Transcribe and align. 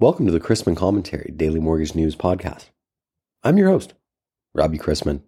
Welcome 0.00 0.26
to 0.26 0.32
the 0.32 0.38
Chrisman 0.38 0.76
Commentary 0.76 1.32
Daily 1.34 1.58
Mortgage 1.58 1.96
News 1.96 2.14
Podcast. 2.14 2.66
I'm 3.42 3.58
your 3.58 3.70
host, 3.70 3.94
Robbie 4.54 4.78
Chrisman. 4.78 5.22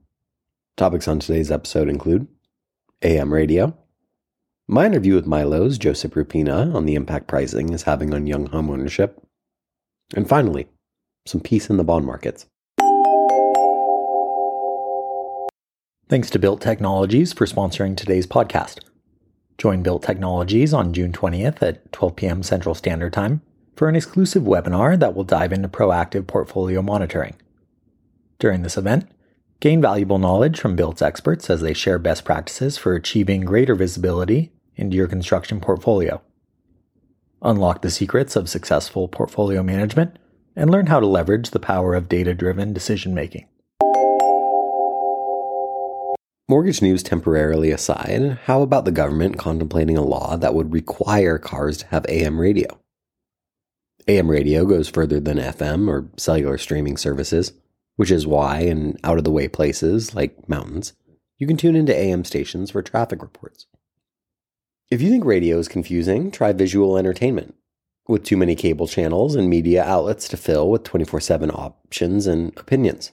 Topics 0.76 1.08
on 1.08 1.18
today's 1.18 1.50
episode 1.50 1.88
include 1.88 2.28
AM 3.02 3.34
radio, 3.34 3.76
my 4.68 4.86
interview 4.86 5.16
with 5.16 5.26
Milo's 5.26 5.76
Josip 5.76 6.14
Rupena 6.14 6.72
on 6.72 6.86
the 6.86 6.94
impact 6.94 7.26
pricing 7.26 7.72
is 7.72 7.82
having 7.82 8.14
on 8.14 8.28
young 8.28 8.46
home 8.46 8.70
ownership, 8.70 9.20
and 10.14 10.28
finally, 10.28 10.68
some 11.26 11.40
peace 11.40 11.68
in 11.68 11.76
the 11.76 11.82
bond 11.82 12.06
markets. 12.06 12.46
Thanks 16.08 16.30
to 16.30 16.38
Built 16.38 16.60
Technologies 16.60 17.32
for 17.32 17.44
sponsoring 17.44 17.96
today's 17.96 18.28
podcast. 18.28 18.78
Join 19.58 19.82
Built 19.82 20.04
Technologies 20.04 20.72
on 20.72 20.92
June 20.92 21.10
20th 21.10 21.60
at 21.60 21.90
12 21.90 22.14
p.m. 22.14 22.42
Central 22.44 22.76
Standard 22.76 23.12
Time 23.12 23.42
for 23.80 23.88
an 23.88 23.96
exclusive 23.96 24.42
webinar 24.42 24.98
that 24.98 25.14
will 25.14 25.24
dive 25.24 25.54
into 25.54 25.66
proactive 25.66 26.26
portfolio 26.26 26.82
monitoring. 26.82 27.34
During 28.38 28.60
this 28.60 28.76
event, 28.76 29.10
gain 29.60 29.80
valuable 29.80 30.18
knowledge 30.18 30.60
from 30.60 30.76
Built's 30.76 31.00
experts 31.00 31.48
as 31.48 31.62
they 31.62 31.72
share 31.72 31.98
best 31.98 32.22
practices 32.22 32.76
for 32.76 32.94
achieving 32.94 33.40
greater 33.40 33.74
visibility 33.74 34.52
into 34.76 34.98
your 34.98 35.06
construction 35.08 35.62
portfolio. 35.62 36.20
Unlock 37.40 37.80
the 37.80 37.90
secrets 37.90 38.36
of 38.36 38.50
successful 38.50 39.08
portfolio 39.08 39.62
management 39.62 40.18
and 40.54 40.70
learn 40.70 40.88
how 40.88 41.00
to 41.00 41.06
leverage 41.06 41.48
the 41.48 41.58
power 41.58 41.94
of 41.94 42.06
data 42.06 42.34
driven 42.34 42.74
decision 42.74 43.14
making. 43.14 43.46
Mortgage 46.50 46.82
news 46.82 47.02
temporarily 47.02 47.70
aside, 47.70 48.40
how 48.44 48.60
about 48.60 48.84
the 48.84 48.92
government 48.92 49.38
contemplating 49.38 49.96
a 49.96 50.04
law 50.04 50.36
that 50.36 50.52
would 50.52 50.74
require 50.74 51.38
cars 51.38 51.78
to 51.78 51.86
have 51.86 52.04
AM 52.10 52.38
radio? 52.38 52.79
AM 54.08 54.30
radio 54.30 54.64
goes 54.64 54.88
further 54.88 55.20
than 55.20 55.38
FM 55.38 55.88
or 55.88 56.08
cellular 56.16 56.58
streaming 56.58 56.96
services, 56.96 57.52
which 57.96 58.10
is 58.10 58.26
why 58.26 58.60
in 58.60 58.98
out 59.04 59.18
of 59.18 59.24
the 59.24 59.30
way 59.30 59.48
places 59.48 60.14
like 60.14 60.48
mountains, 60.48 60.92
you 61.38 61.46
can 61.46 61.56
tune 61.56 61.76
into 61.76 61.96
AM 61.96 62.24
stations 62.24 62.70
for 62.70 62.82
traffic 62.82 63.22
reports. 63.22 63.66
If 64.90 65.00
you 65.00 65.10
think 65.10 65.24
radio 65.24 65.58
is 65.58 65.68
confusing, 65.68 66.30
try 66.30 66.52
visual 66.52 66.96
entertainment. 66.96 67.54
With 68.08 68.24
too 68.24 68.36
many 68.36 68.56
cable 68.56 68.88
channels 68.88 69.36
and 69.36 69.48
media 69.48 69.84
outlets 69.84 70.28
to 70.30 70.36
fill 70.36 70.68
with 70.68 70.82
24 70.82 71.20
7 71.20 71.50
options 71.50 72.26
and 72.26 72.52
opinions. 72.58 73.12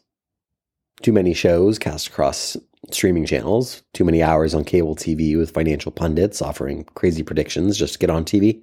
Too 1.03 1.13
many 1.13 1.33
shows 1.33 1.77
cast 1.77 2.07
across 2.07 2.57
streaming 2.91 3.25
channels, 3.25 3.83
too 3.93 4.03
many 4.03 4.23
hours 4.23 4.55
on 4.55 4.63
cable 4.63 4.95
TV 4.95 5.37
with 5.37 5.51
financial 5.51 5.91
pundits 5.91 6.41
offering 6.41 6.85
crazy 6.95 7.21
predictions 7.21 7.77
just 7.77 7.93
to 7.93 7.99
get 7.99 8.09
on 8.09 8.25
TV. 8.25 8.61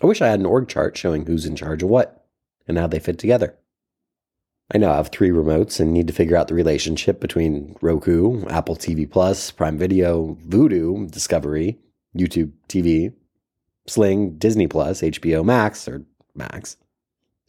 I 0.00 0.06
wish 0.06 0.22
I 0.22 0.28
had 0.28 0.40
an 0.40 0.46
org 0.46 0.68
chart 0.68 0.96
showing 0.96 1.26
who's 1.26 1.44
in 1.44 1.56
charge 1.56 1.82
of 1.82 1.88
what 1.88 2.24
and 2.66 2.78
how 2.78 2.86
they 2.86 2.98
fit 2.98 3.18
together. 3.18 3.56
I 4.74 4.78
now 4.78 4.94
have 4.94 5.08
three 5.08 5.28
remotes 5.28 5.80
and 5.80 5.92
need 5.92 6.06
to 6.06 6.14
figure 6.14 6.36
out 6.36 6.48
the 6.48 6.54
relationship 6.54 7.20
between 7.20 7.76
Roku, 7.82 8.46
Apple 8.46 8.76
TV 8.76 9.10
Plus, 9.10 9.50
Prime 9.50 9.76
Video, 9.76 10.38
Vudu, 10.48 11.10
Discovery, 11.10 11.78
YouTube 12.16 12.52
TV, 12.68 13.12
Sling, 13.86 14.38
Disney 14.38 14.66
Plus, 14.66 15.02
HBO 15.02 15.44
Max 15.44 15.86
or 15.86 16.06
Max, 16.34 16.78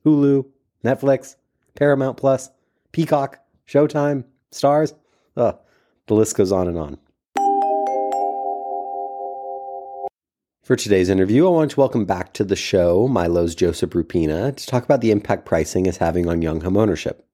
Hulu, 0.05 0.45
Netflix, 0.83 1.37
Paramount 1.75 2.17
Plus, 2.17 2.49
Peacock, 2.91 3.39
Showtime, 3.67 4.25
Stars. 4.51 4.93
Ugh, 5.37 5.57
the 6.07 6.13
list 6.13 6.35
goes 6.35 6.51
on 6.51 6.67
and 6.67 6.77
on. 6.77 6.97
For 10.63 10.77
today's 10.77 11.09
interview, 11.09 11.45
I 11.45 11.49
want 11.49 11.71
to 11.71 11.79
welcome 11.81 12.05
back 12.05 12.31
to 12.35 12.45
the 12.45 12.55
show 12.55 13.09
Milo's 13.09 13.53
Josip 13.53 13.91
Rupena 13.91 14.55
to 14.55 14.65
talk 14.65 14.85
about 14.85 15.01
the 15.01 15.11
impact 15.11 15.45
pricing 15.45 15.87
is 15.87 15.97
having 15.97 16.29
on 16.29 16.41
young 16.41 16.61
home 16.61 16.77
ownership. 16.77 17.27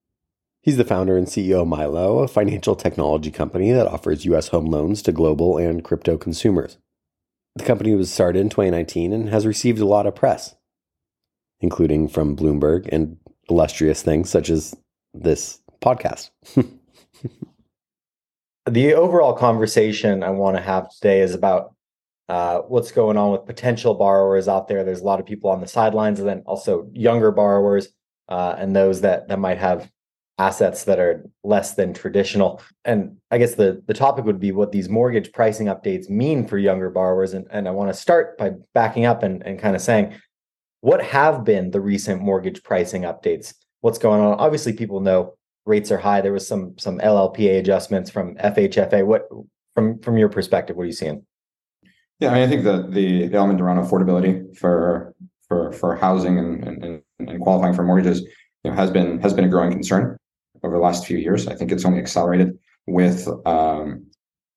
He's 0.63 0.77
the 0.77 0.83
founder 0.83 1.15
and 1.15 1.27
CEO 1.27 1.61
of 1.61 1.67
Milo, 1.67 2.21
a 2.23 2.27
financial 2.27 2.75
technology 2.75 3.29
company 3.29 3.71
that 3.71 3.85
offers 3.85 4.25
U.S. 4.25 4.47
home 4.47 4.65
loans 4.65 5.03
to 5.03 5.11
global 5.11 5.59
and 5.59 5.83
crypto 5.83 6.17
consumers. 6.17 6.79
The 7.55 7.63
company 7.63 7.93
was 7.93 8.11
started 8.11 8.39
in 8.39 8.49
2019 8.49 9.13
and 9.13 9.29
has 9.29 9.45
received 9.45 9.77
a 9.77 9.85
lot 9.85 10.07
of 10.07 10.15
press, 10.15 10.55
including 11.59 12.07
from 12.07 12.35
Bloomberg 12.35 12.89
and 12.91 13.17
illustrious 13.47 14.01
things 14.01 14.31
such 14.31 14.49
as 14.49 14.75
this 15.13 15.59
podcast. 15.83 16.31
the 18.65 18.95
overall 18.95 19.33
conversation 19.33 20.23
I 20.23 20.31
want 20.31 20.57
to 20.57 20.63
have 20.63 20.89
today 20.89 21.21
is 21.21 21.35
about 21.35 21.75
uh, 22.29 22.59
what's 22.67 22.91
going 22.91 23.17
on 23.17 23.31
with 23.31 23.45
potential 23.45 23.95
borrowers 23.95 24.47
out 24.47 24.67
there. 24.67 24.83
There's 24.83 25.01
a 25.01 25.05
lot 25.05 25.19
of 25.19 25.25
people 25.25 25.49
on 25.49 25.61
the 25.61 25.67
sidelines, 25.67 26.19
and 26.19 26.29
then 26.29 26.43
also 26.45 26.87
younger 26.93 27.31
borrowers 27.31 27.89
uh, 28.29 28.55
and 28.57 28.75
those 28.75 29.01
that 29.01 29.27
that 29.27 29.39
might 29.39 29.57
have 29.57 29.91
assets 30.37 30.85
that 30.85 30.99
are 30.99 31.25
less 31.43 31.73
than 31.73 31.93
traditional. 31.93 32.61
And 32.85 33.17
I 33.31 33.39
guess 33.39 33.55
the 33.55 33.83
the 33.87 33.93
topic 33.93 34.25
would 34.25 34.39
be 34.39 34.51
what 34.51 34.71
these 34.71 34.87
mortgage 34.87 35.33
pricing 35.33 35.67
updates 35.67 36.09
mean 36.09 36.47
for 36.47 36.57
younger 36.57 36.89
borrowers. 36.91 37.33
And, 37.33 37.47
and 37.49 37.67
I 37.67 37.71
want 37.71 37.91
to 37.91 37.99
start 37.99 38.37
by 38.37 38.51
backing 38.73 39.05
up 39.05 39.23
and, 39.23 39.45
and 39.45 39.59
kind 39.59 39.75
of 39.75 39.81
saying, 39.81 40.15
what 40.81 41.03
have 41.03 41.43
been 41.43 41.71
the 41.71 41.81
recent 41.81 42.21
mortgage 42.21 42.63
pricing 42.63 43.01
updates? 43.01 43.53
What's 43.81 43.97
going 43.97 44.21
on? 44.21 44.39
Obviously, 44.39 44.73
people 44.73 44.99
know 45.01 45.33
rates 45.65 45.91
are 45.91 45.97
high. 45.97 46.21
There 46.21 46.33
was 46.33 46.47
some 46.47 46.77
some 46.77 46.99
LLPA 46.99 47.57
adjustments 47.57 48.11
from 48.11 48.35
FHFA. 48.35 49.03
What 49.05 49.27
from 49.73 49.99
from 49.99 50.17
your 50.17 50.29
perspective, 50.29 50.75
what 50.75 50.83
are 50.83 50.87
you 50.87 50.93
seeing? 50.93 51.25
Yeah, 52.19 52.31
I 52.31 52.33
mean, 52.33 52.43
I 52.43 52.47
think 52.47 52.63
that 52.65 52.91
the, 52.91 53.27
the 53.27 53.37
element 53.37 53.61
around 53.61 53.77
affordability 53.83 54.57
for 54.57 55.15
for 55.47 55.71
for 55.73 55.95
housing 55.95 56.37
and, 56.37 56.63
and, 56.63 57.01
and 57.19 57.41
qualifying 57.41 57.73
for 57.73 57.83
mortgages 57.83 58.21
you 58.63 58.71
know, 58.71 58.73
has 58.73 58.91
been 58.91 59.19
has 59.21 59.33
been 59.33 59.45
a 59.45 59.49
growing 59.49 59.71
concern 59.71 60.17
over 60.63 60.75
the 60.75 60.81
last 60.81 61.05
few 61.05 61.17
years. 61.17 61.47
I 61.47 61.55
think 61.55 61.71
it's 61.71 61.85
only 61.85 61.99
accelerated 61.99 62.57
with 62.87 63.27
um, 63.45 64.05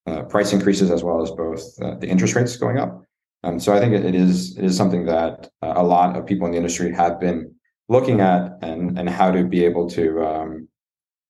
uh, 0.07 0.23
price 0.23 0.53
increases 0.53 0.91
as 0.91 1.05
well 1.05 1.23
as 1.23 1.31
both 1.31 1.63
uh, 1.81 1.95
the 1.97 2.09
interest 2.09 2.35
rates 2.35 2.57
going 2.57 2.79
up. 2.79 3.05
Um, 3.45 3.59
so 3.59 3.73
I 3.73 3.81
think 3.81 3.95
it, 3.95 4.05
it 4.05 4.15
is 4.15 4.57
it 4.59 4.65
is 4.65 4.77
something 4.77 5.07
that 5.07 5.49
uh, 5.63 5.75
a 5.77 5.85
lot 5.85 6.17
of 6.17 6.27
people 6.27 6.47
in 6.47 6.53
the 6.53 6.59
industry 6.59 6.93
have 6.93 7.21
been 7.21 7.55
looking 7.89 8.21
at 8.21 8.59
and 8.63 8.99
and 8.99 9.09
how 9.09 9.31
to 9.31 9.45
be 9.45 9.65
able 9.65 9.89
to 9.91 10.25
um, 10.25 10.69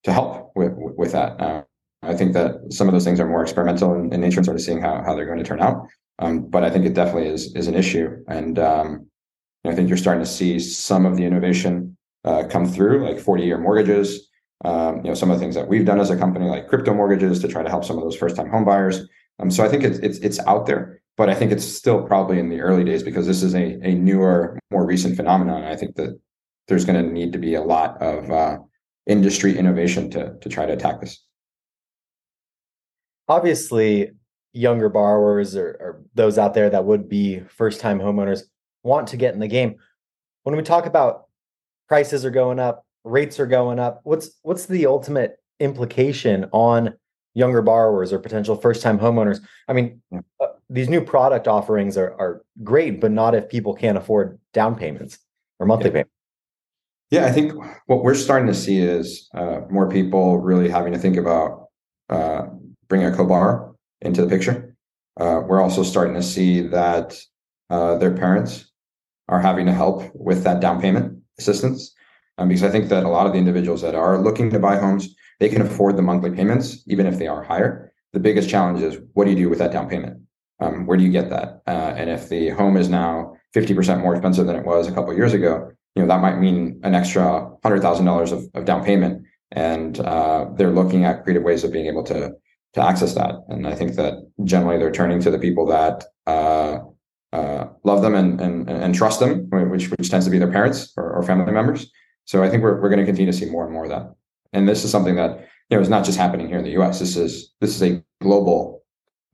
to 0.05 0.13
help 0.13 0.53
with 0.57 0.73
with 0.75 1.13
that. 1.13 1.41
Uh, 1.41 1.63
I 2.03 2.15
think 2.15 2.33
that 2.33 2.73
some 2.73 2.89
of 2.89 2.95
those 2.95 3.05
things 3.05 3.21
are 3.21 3.29
more 3.29 3.43
experimental 3.43 3.95
in, 3.95 4.13
in 4.13 4.21
nature 4.21 4.39
and 4.39 4.47
sort 4.47 4.57
of 4.57 4.63
seeing 4.63 4.81
how 4.81 5.03
how 5.05 5.15
they're 5.15 5.27
going 5.27 5.39
to 5.39 5.45
turn 5.45 5.61
out. 5.61 5.87
Um, 6.19 6.49
but 6.49 6.63
I 6.63 6.71
think 6.71 6.85
it 6.85 6.95
definitely 6.95 7.29
is 7.29 7.55
is 7.55 7.67
an 7.67 7.75
issue, 7.75 8.23
and 8.29 8.59
um, 8.59 9.07
I 9.65 9.75
think 9.75 9.89
you're 9.89 9.99
starting 9.99 10.23
to 10.23 10.29
see 10.29 10.59
some 10.59 11.07
of 11.07 11.17
the 11.17 11.25
innovation 11.25 11.97
uh, 12.25 12.45
come 12.49 12.67
through, 12.67 13.05
like 13.05 13.19
40 13.19 13.45
year 13.45 13.59
mortgages. 13.59 14.29
Um, 14.65 14.99
you 14.99 15.05
know, 15.05 15.15
some 15.15 15.31
of 15.31 15.39
the 15.39 15.41
things 15.43 15.57
that 15.57 15.67
we've 15.67 15.85
done 15.85 15.99
as 15.99 16.11
a 16.11 16.17
company, 16.17 16.47
like 16.47 16.69
crypto 16.69 16.95
mortgages, 16.95 17.41
to 17.41 17.49
try 17.49 17.63
to 17.63 17.69
help 17.69 17.85
some 17.85 17.99
of 17.99 18.05
those 18.05 18.17
first 18.17 18.37
time 18.37 18.49
home 18.49 18.65
buyers. 18.65 19.01
Um, 19.41 19.51
so 19.51 19.65
I 19.65 19.69
think 19.69 19.83
it's 19.83 19.99
it's 19.99 20.19
it's 20.19 20.39
out 20.41 20.67
there, 20.67 21.01
but 21.17 21.29
I 21.29 21.35
think 21.35 21.51
it's 21.51 21.65
still 21.65 22.03
probably 22.03 22.39
in 22.39 22.49
the 22.49 22.61
early 22.61 22.85
days 22.85 23.03
because 23.03 23.27
this 23.27 23.43
is 23.43 23.55
a 23.55 23.79
a 23.83 23.95
newer, 23.95 24.59
more 24.71 24.87
recent 24.87 25.17
phenomenon. 25.17 25.65
I 25.65 25.75
think 25.75 25.97
that 25.97 26.19
there's 26.69 26.85
going 26.85 27.05
to 27.05 27.13
need 27.13 27.33
to 27.33 27.39
be 27.39 27.55
a 27.55 27.63
lot 27.63 28.01
of 28.01 28.31
uh, 28.31 28.59
industry 29.07 29.59
innovation 29.59 30.11
to 30.11 30.37
to 30.41 30.49
try 30.49 30.67
to 30.67 30.73
attack 30.73 31.01
this. 31.01 31.25
Obviously, 33.29 34.11
younger 34.53 34.89
borrowers 34.89 35.57
or, 35.57 35.77
or 35.81 36.03
those 36.15 36.39
out 36.39 36.55
there 36.55 36.71
that 36.71 36.85
would 36.85 37.09
be 37.09 37.41
first 37.49 37.81
time 37.81 37.99
homeowners 37.99 38.43
want 38.83 39.09
to 39.09 39.17
get 39.17 39.35
in 39.35 39.41
the 39.41 39.49
game. 39.49 39.77
When 40.43 40.57
we 40.57 40.63
talk 40.63 40.87
about 40.87 41.27
prices 41.89 42.25
are 42.25 42.31
going 42.31 42.59
up, 42.59 42.85
rates 43.05 43.41
are 43.41 43.47
going 43.47 43.79
up, 43.79 44.01
what's 44.05 44.31
what's 44.43 44.67
the 44.67 44.87
ultimate 44.87 45.37
implication 45.61 46.49
on 46.53 46.95
younger 47.35 47.63
borrowers 47.63 48.13
or 48.13 48.19
potential 48.19 48.57
first 48.57 48.83
time 48.83 48.99
homeowners? 48.99 49.41
I 49.69 49.73
mean, 49.73 50.03
uh, 50.13 50.47
these 50.69 50.89
new 50.89 51.01
product 51.01 51.49
offerings 51.49 51.97
are 51.97 52.13
are 52.19 52.45
great, 52.63 53.01
but 53.01 53.11
not 53.11 53.35
if 53.35 53.49
people 53.49 53.75
can't 53.75 53.97
afford 53.99 54.39
down 54.53 54.75
payments 54.75 55.19
or 55.59 55.67
monthly 55.67 55.87
yeah. 55.87 55.93
payments. 55.93 56.13
Yeah, 57.11 57.27
I 57.27 57.33
think 57.33 57.53
what 57.87 58.03
we're 58.03 58.15
starting 58.15 58.47
to 58.49 58.55
see 58.55 58.79
is 58.79 59.29
uh, 59.35 59.61
more 59.69 59.91
people 59.91 60.39
really 60.39 60.71
having 60.71 60.95
to 60.95 60.99
think 60.99 61.19
about 61.19 61.67
uh, 62.09 62.47
bringing 62.89 63.07
a 63.07 63.15
co-borrower 63.15 63.72
into 64.03 64.23
the 64.23 64.29
picture. 64.29 64.77
Uh, 65.19 65.43
we're 65.47 65.61
also 65.61 65.83
starting 65.83 66.15
to 66.15 66.23
see 66.23 66.61
that 66.61 67.19
uh, 67.71 67.97
their 67.99 68.13
parents 68.13 68.71
are 69.29 69.41
having 69.41 69.67
to 69.67 69.73
help 69.73 70.11
with 70.15 70.45
that 70.45 70.61
down 70.61 70.81
payment 70.81 71.19
assistance. 71.39 71.95
Um, 72.39 72.49
because 72.49 72.65
I 72.65 72.71
think 72.71 72.89
that 72.89 73.05
a 73.05 73.09
lot 73.09 73.27
of 73.27 73.33
the 73.33 73.39
individuals 73.39 73.83
that 73.83 73.95
are 73.95 74.19
looking 74.19 74.51
to 74.51 74.59
buy 74.59 74.77
homes, 74.77 75.15
they 75.39 75.49
can 75.49 75.63
afford 75.63 75.97
the 75.97 76.03
monthly 76.03 76.31
payments, 76.31 76.83
even 76.87 77.07
if 77.07 77.19
they 77.19 77.27
are 77.27 77.43
higher. 77.43 77.93
The 78.13 78.21
biggest 78.21 78.49
challenge 78.49 78.83
is 78.83 78.99
what 79.15 79.25
do 79.25 79.31
you 79.31 79.37
do 79.37 79.49
with 79.49 79.59
that 79.59 79.73
down 79.73 79.89
payment? 79.89 80.21
Um, 80.61 80.87
where 80.87 80.97
do 80.97 81.05
you 81.05 81.11
get 81.11 81.31
that? 81.31 81.63
Uh, 81.67 81.95
and 81.97 82.09
if 82.09 82.29
the 82.29 82.51
home 82.51 82.77
is 82.77 82.89
now 82.89 83.37
50% 83.55 84.01
more 84.01 84.15
expensive 84.15 84.47
than 84.47 84.57
it 84.57 84.65
was 84.65 84.87
a 84.87 84.93
couple 84.93 85.15
years 85.15 85.35
ago, 85.35 85.71
you 85.95 86.03
know 86.03 86.09
that 86.09 86.23
might 86.23 86.39
mean 86.39 86.81
an 86.85 86.95
extra 86.95 87.51
$100,000 87.65 88.33
of, 88.33 88.49
of 88.55 88.65
down 88.65 88.85
payment. 88.85 89.25
And 89.51 90.01
uh, 90.01 90.47
they're 90.57 90.71
looking 90.71 91.05
at 91.05 91.25
creative 91.25 91.43
ways 91.43 91.65
of 91.65 91.73
being 91.73 91.87
able 91.87 92.05
to 92.05 92.33
to 92.75 92.83
access 92.83 93.15
that. 93.15 93.35
And 93.49 93.67
I 93.67 93.75
think 93.75 93.97
that 93.97 94.15
generally 94.45 94.79
they're 94.79 94.93
turning 94.93 95.21
to 95.21 95.31
the 95.31 95.39
people 95.39 95.67
that 95.67 96.05
uh, 96.27 96.79
uh, 97.33 97.69
love 97.85 98.03
them 98.03 98.15
and, 98.15 98.41
and 98.41 98.69
and 98.69 98.95
trust 98.95 99.21
them, 99.21 99.49
which 99.51 99.91
which 99.91 100.11
tends 100.11 100.27
to 100.27 100.31
be 100.31 100.39
their 100.39 100.51
parents 100.51 100.93
or, 100.97 101.13
or 101.13 101.23
family 101.23 101.53
members. 101.53 101.91
So 102.25 102.43
I 102.43 102.49
think 102.49 102.63
we're 102.63 102.81
we're 102.81 102.89
going 102.89 103.01
to 103.01 103.07
continue 103.07 103.31
to 103.31 103.37
see 103.37 103.47
more 103.47 103.65
and 103.65 103.73
more 103.73 103.85
of 103.85 103.91
that. 103.91 104.15
And 104.53 104.69
this 104.69 104.85
is 104.85 104.91
something 104.91 105.17
that 105.17 105.49
you 105.71 105.77
know 105.77 105.81
is 105.81 105.89
not 105.89 106.05
just 106.05 106.19
happening 106.19 106.49
here 106.49 106.59
in 106.59 106.65
the 106.65 106.73
U.S. 106.73 107.01
This 107.01 107.17
is 107.17 107.53
this 107.61 107.75
is 107.75 107.83
a 107.83 108.03
global 108.21 108.83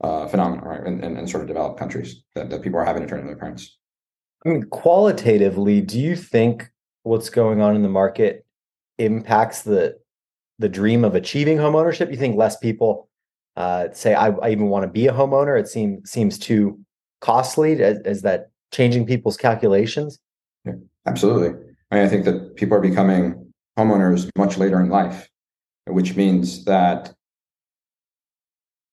uh, 0.01 0.27
phenomenon, 0.27 0.65
right? 0.65 0.85
In, 0.85 1.27
sort 1.27 1.41
of 1.41 1.47
developed 1.47 1.77
countries 1.77 2.23
that, 2.35 2.49
that 2.49 2.61
people 2.61 2.79
are 2.79 2.85
having 2.85 3.03
to 3.03 3.07
turn 3.07 3.19
to 3.21 3.27
their 3.27 3.35
parents. 3.35 3.77
I 4.45 4.49
mean, 4.49 4.63
qualitatively, 4.63 5.81
do 5.81 5.99
you 5.99 6.15
think 6.15 6.69
what's 7.03 7.29
going 7.29 7.61
on 7.61 7.75
in 7.75 7.81
the 7.81 7.89
market 7.89 8.45
impacts 8.97 9.63
the 9.63 9.97
the 10.57 10.69
dream 10.69 11.03
of 11.03 11.15
achieving 11.15 11.57
homeownership? 11.57 12.11
You 12.11 12.17
think 12.17 12.37
less 12.37 12.57
people 12.57 13.08
uh, 13.55 13.87
say, 13.93 14.13
I, 14.13 14.29
I, 14.29 14.49
even 14.51 14.67
want 14.67 14.83
to 14.83 14.89
be 14.89 15.07
a 15.07 15.13
homeowner"? 15.13 15.59
It 15.59 15.67
seems 15.67 16.09
seems 16.09 16.37
too 16.37 16.79
costly. 17.21 17.73
Is 17.73 18.21
that 18.21 18.51
changing 18.71 19.05
people's 19.05 19.37
calculations? 19.37 20.19
Yeah, 20.65 20.73
absolutely. 21.05 21.49
I, 21.91 21.95
mean, 21.95 22.05
I 22.05 22.07
think 22.07 22.25
that 22.25 22.55
people 22.55 22.77
are 22.77 22.81
becoming 22.81 23.51
homeowners 23.77 24.29
much 24.37 24.57
later 24.57 24.79
in 24.79 24.89
life, 24.89 25.29
which 25.87 26.15
means 26.15 26.65
that 26.65 27.13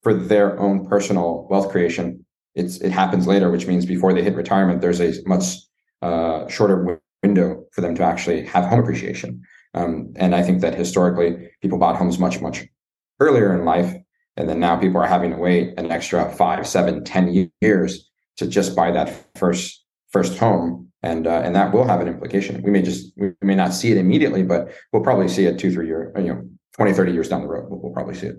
for 0.02 0.14
their 0.14 0.58
own 0.58 0.86
personal 0.86 1.46
wealth 1.50 1.70
creation, 1.70 2.24
it's 2.54 2.78
it 2.78 2.90
happens 2.90 3.26
later, 3.26 3.50
which 3.50 3.66
means 3.66 3.84
before 3.84 4.12
they 4.12 4.22
hit 4.22 4.34
retirement, 4.34 4.80
there's 4.80 5.00
a 5.00 5.12
much 5.26 5.56
uh, 6.02 6.46
shorter 6.48 7.00
window 7.22 7.64
for 7.72 7.80
them 7.80 7.94
to 7.96 8.02
actually 8.02 8.44
have 8.46 8.64
home 8.64 8.80
appreciation. 8.80 9.42
Um, 9.74 10.12
and 10.16 10.34
I 10.34 10.42
think 10.42 10.60
that 10.62 10.74
historically, 10.74 11.50
people 11.60 11.78
bought 11.78 11.96
homes 11.96 12.18
much 12.18 12.40
much 12.40 12.66
earlier 13.20 13.54
in 13.54 13.64
life, 13.64 13.94
and 14.36 14.48
then 14.48 14.60
now 14.60 14.76
people 14.76 15.00
are 15.00 15.06
having 15.06 15.30
to 15.30 15.36
wait 15.36 15.74
an 15.78 15.90
extra 15.90 16.30
five, 16.32 16.66
seven, 16.66 17.04
ten 17.04 17.50
years 17.60 18.10
to 18.36 18.46
just 18.46 18.76
buy 18.76 18.90
that 18.90 19.26
first 19.36 19.84
first 20.10 20.38
home, 20.38 20.88
and 21.02 21.26
uh, 21.26 21.42
and 21.44 21.54
that 21.54 21.72
will 21.72 21.86
have 21.86 22.00
an 22.00 22.08
implication. 22.08 22.62
We 22.62 22.70
may 22.70 22.82
just 22.82 23.12
we 23.16 23.32
may 23.42 23.54
not 23.54 23.72
see 23.74 23.90
it 23.92 23.98
immediately, 23.98 24.42
but 24.42 24.72
we'll 24.92 25.02
probably 25.02 25.28
see 25.28 25.46
it 25.46 25.58
two, 25.58 25.72
three 25.72 25.86
years, 25.86 26.12
you 26.16 26.34
know, 26.34 26.48
20, 26.74 26.92
30 26.92 27.12
years 27.12 27.28
down 27.28 27.42
the 27.42 27.48
road. 27.48 27.70
We'll, 27.70 27.80
we'll 27.80 27.92
probably 27.92 28.14
see 28.14 28.28
it. 28.28 28.36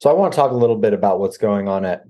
So 0.00 0.10
I 0.10 0.12
want 0.12 0.32
to 0.32 0.36
talk 0.36 0.52
a 0.52 0.56
little 0.56 0.76
bit 0.76 0.92
about 0.92 1.18
what's 1.18 1.38
going 1.38 1.68
on 1.68 1.84
at 1.84 2.04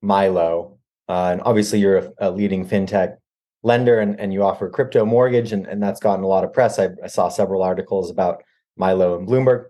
Milo, 0.00 0.78
Uh, 1.08 1.30
and 1.32 1.42
obviously, 1.44 1.80
you're 1.80 1.98
a, 1.98 2.12
a, 2.18 2.30
leading 2.30 2.66
fintech 2.66 3.16
lender 3.62 4.00
and, 4.00 4.18
and 4.18 4.32
you 4.32 4.42
offer 4.42 4.68
crypto 4.68 5.04
mortgage, 5.04 5.52
and, 5.52 5.66
and 5.66 5.82
that's 5.82 6.00
gotten 6.00 6.24
a 6.24 6.28
lot 6.28 6.44
of 6.44 6.52
press. 6.52 6.78
I, 6.78 6.90
I, 7.02 7.06
saw 7.06 7.28
several 7.28 7.62
articles 7.62 8.10
about 8.10 8.42
Milo 8.76 9.18
and 9.18 9.26
Bloomberg. 9.26 9.66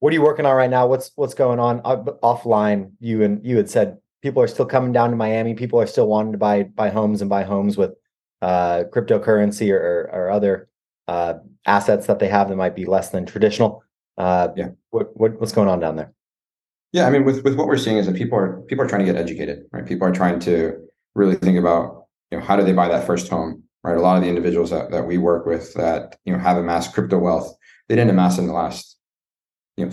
What 0.00 0.10
are 0.10 0.14
you 0.14 0.22
working 0.22 0.46
on 0.46 0.56
right 0.56 0.70
now? 0.70 0.86
What's 0.86 1.12
what's 1.14 1.34
going 1.34 1.58
on 1.60 1.80
uh, 1.84 2.02
offline? 2.22 2.92
You 3.00 3.22
and 3.22 3.44
you 3.44 3.56
had 3.56 3.70
said 3.70 3.98
people 4.22 4.42
are 4.42 4.48
still 4.48 4.66
coming 4.66 4.92
down 4.92 5.10
to 5.10 5.16
Miami. 5.16 5.54
People 5.54 5.80
are 5.80 5.86
still 5.86 6.08
wanting 6.08 6.32
to 6.32 6.38
buy 6.38 6.64
buy 6.64 6.90
homes 6.90 7.20
and 7.20 7.30
buy 7.30 7.44
homes 7.44 7.76
with 7.76 7.92
uh, 8.42 8.84
cryptocurrency 8.92 9.70
or, 9.72 10.10
or 10.12 10.30
other 10.30 10.68
uh, 11.08 11.34
assets 11.66 12.06
that 12.06 12.18
they 12.18 12.28
have 12.28 12.48
that 12.48 12.56
might 12.56 12.74
be 12.74 12.86
less 12.86 13.10
than 13.10 13.26
traditional. 13.26 13.84
Uh, 14.16 14.48
yeah. 14.56 14.68
What, 14.90 15.16
what 15.16 15.38
what's 15.40 15.52
going 15.52 15.68
on 15.68 15.80
down 15.80 15.96
there? 15.96 16.12
Yeah, 16.92 17.06
I 17.06 17.10
mean, 17.10 17.24
with 17.24 17.44
with 17.44 17.54
what 17.56 17.66
we're 17.66 17.76
seeing 17.76 17.98
is 17.98 18.06
that 18.06 18.16
people 18.16 18.38
are 18.38 18.62
people 18.62 18.84
are 18.84 18.88
trying 18.88 19.04
to 19.04 19.12
get 19.12 19.20
educated, 19.20 19.64
right? 19.72 19.86
People 19.86 20.08
are 20.08 20.12
trying 20.12 20.40
to 20.40 20.78
really 21.14 21.36
think 21.36 21.58
about, 21.58 22.06
you 22.30 22.38
know, 22.38 22.44
how 22.44 22.56
do 22.56 22.64
they 22.64 22.72
buy 22.72 22.88
that 22.88 23.06
first 23.06 23.28
home, 23.28 23.62
right? 23.84 23.96
A 23.96 24.00
lot 24.00 24.16
of 24.16 24.22
the 24.22 24.28
individuals 24.28 24.70
that, 24.70 24.90
that 24.90 25.06
we 25.06 25.18
work 25.18 25.46
with 25.46 25.74
that 25.74 26.16
you 26.24 26.32
know 26.32 26.38
have 26.38 26.56
amassed 26.56 26.94
crypto 26.94 27.18
wealth, 27.18 27.54
they 27.88 27.96
didn't 27.96 28.10
amass 28.10 28.38
in 28.38 28.46
the 28.46 28.52
last, 28.52 28.96
you 29.80 29.86
know, 29.86 29.92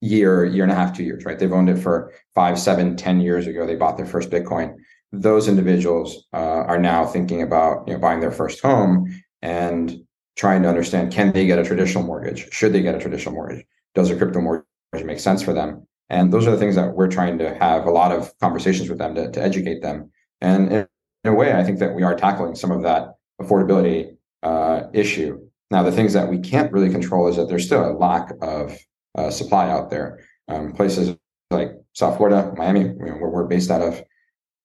year, 0.00 0.44
year 0.44 0.64
and 0.64 0.72
a 0.72 0.74
half, 0.74 0.96
two 0.96 1.04
years, 1.04 1.24
right? 1.24 1.38
They've 1.38 1.52
owned 1.52 1.70
it 1.70 1.78
for 1.78 2.12
five, 2.34 2.58
seven, 2.58 2.96
ten 2.96 3.20
years 3.20 3.46
ago. 3.46 3.66
They 3.66 3.76
bought 3.76 3.96
their 3.96 4.06
first 4.06 4.30
Bitcoin. 4.30 4.74
Those 5.12 5.48
individuals 5.48 6.26
uh, 6.32 6.64
are 6.66 6.78
now 6.78 7.06
thinking 7.06 7.42
about 7.42 7.86
you 7.86 7.94
know 7.94 8.00
buying 8.00 8.20
their 8.20 8.32
first 8.32 8.60
home 8.60 9.08
and 9.40 10.00
trying 10.36 10.62
to 10.62 10.68
understand: 10.68 11.12
can 11.12 11.32
they 11.32 11.46
get 11.46 11.58
a 11.58 11.64
traditional 11.64 12.04
mortgage? 12.04 12.52
Should 12.52 12.72
they 12.72 12.82
get 12.82 12.94
a 12.94 12.98
traditional 12.98 13.34
mortgage? 13.34 13.64
Does 13.94 14.10
a 14.10 14.16
crypto 14.16 14.40
mortgage 14.40 14.66
make 15.02 15.20
sense 15.20 15.42
for 15.42 15.52
them. 15.52 15.86
And 16.10 16.32
those 16.32 16.46
are 16.46 16.50
the 16.50 16.58
things 16.58 16.76
that 16.76 16.94
we're 16.94 17.08
trying 17.08 17.38
to 17.38 17.54
have 17.54 17.86
a 17.86 17.90
lot 17.90 18.12
of 18.12 18.36
conversations 18.38 18.88
with 18.88 18.98
them 18.98 19.14
to, 19.14 19.30
to 19.30 19.42
educate 19.42 19.82
them. 19.82 20.10
And 20.40 20.70
in, 20.72 20.86
a 21.24 21.32
way, 21.32 21.54
I 21.54 21.64
think 21.64 21.78
that 21.78 21.94
we 21.94 22.02
are 22.02 22.14
tackling 22.14 22.54
some 22.54 22.70
of 22.70 22.82
that 22.82 23.14
affordability 23.40 24.16
uh, 24.42 24.82
issue. 24.92 25.43
Now, 25.74 25.82
the 25.82 25.90
things 25.90 26.12
that 26.12 26.28
we 26.28 26.38
can't 26.38 26.72
really 26.72 26.88
control 26.88 27.26
is 27.26 27.34
that 27.34 27.48
there's 27.48 27.66
still 27.66 27.84
a 27.84 27.98
lack 27.98 28.30
of 28.40 28.78
uh, 29.16 29.28
supply 29.28 29.68
out 29.68 29.90
there. 29.90 30.24
Um, 30.46 30.72
places 30.72 31.16
like 31.50 31.72
South 31.94 32.16
Florida, 32.16 32.54
Miami, 32.56 32.82
you 32.82 33.06
know, 33.06 33.16
where 33.16 33.28
we're 33.28 33.48
based 33.48 33.72
out 33.72 33.82
of, 33.82 34.00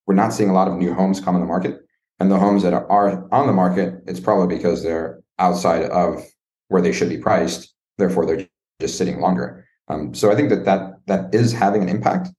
we're 0.06 0.14
not 0.14 0.34
seeing 0.34 0.52
a 0.52 0.54
lot 0.54 0.68
of 0.68 0.76
new 0.76 0.94
homes 0.94 1.20
come 1.20 1.34
on 1.34 1.42
the 1.42 1.48
market. 1.48 1.80
And 2.20 2.30
the 2.30 2.38
homes 2.38 2.62
that 2.62 2.74
are 2.74 3.28
on 3.34 3.48
the 3.48 3.54
market, 3.54 4.04
it's 4.06 4.20
probably 4.20 4.56
because 4.56 4.84
they're 4.84 5.20
outside 5.40 5.86
of 5.86 6.24
where 6.68 6.80
they 6.80 6.92
should 6.92 7.10
be 7.10 7.18
priced. 7.18 7.74
Therefore, 7.98 8.28
they're 8.28 8.48
just 8.80 9.00
sitting 9.00 9.20
longer. 9.20 9.66
Um, 9.88 10.14
so 10.14 10.32
I 10.32 10.36
think 10.36 10.52
that 10.52 10.66
that 10.66 10.94
that 11.08 11.34
is 11.34 11.52
having 11.52 11.82
an 11.82 11.90
impact, 11.90 12.30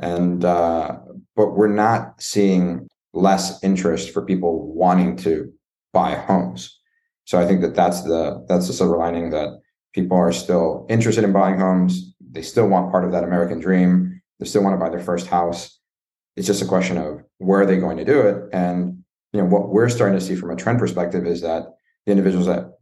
and 0.00 0.44
uh, 0.44 0.98
but 1.36 1.50
we're 1.52 1.68
not 1.68 2.20
seeing 2.20 2.88
less 3.12 3.62
interest 3.62 4.10
for 4.10 4.22
people 4.26 4.74
wanting 4.74 5.16
to 5.18 5.52
buy 5.92 6.16
homes. 6.16 6.79
So 7.30 7.38
I 7.38 7.46
think 7.46 7.60
that 7.60 7.76
that's 7.76 8.02
the 8.02 8.44
that's 8.48 8.66
the 8.66 8.72
silver 8.72 8.96
lining 8.96 9.30
that 9.30 9.50
people 9.94 10.16
are 10.16 10.32
still 10.32 10.84
interested 10.90 11.22
in 11.22 11.32
buying 11.32 11.60
homes. 11.60 12.12
They 12.32 12.42
still 12.42 12.66
want 12.66 12.90
part 12.90 13.04
of 13.04 13.12
that 13.12 13.22
American 13.22 13.60
dream. 13.60 14.20
They 14.40 14.46
still 14.46 14.64
want 14.64 14.74
to 14.74 14.84
buy 14.84 14.90
their 14.90 14.98
first 14.98 15.28
house. 15.28 15.78
It's 16.34 16.48
just 16.48 16.60
a 16.60 16.66
question 16.66 16.98
of 16.98 17.22
where 17.38 17.60
are 17.60 17.66
they 17.66 17.76
going 17.76 17.98
to 17.98 18.04
do 18.04 18.20
it. 18.20 18.48
And 18.52 19.04
you 19.32 19.40
know 19.40 19.46
what 19.46 19.68
we're 19.68 19.88
starting 19.88 20.18
to 20.18 20.24
see 20.24 20.34
from 20.34 20.50
a 20.50 20.56
trend 20.56 20.80
perspective 20.80 21.24
is 21.24 21.40
that 21.42 21.66
the 22.04 22.10
individuals 22.10 22.48
that 22.48 22.72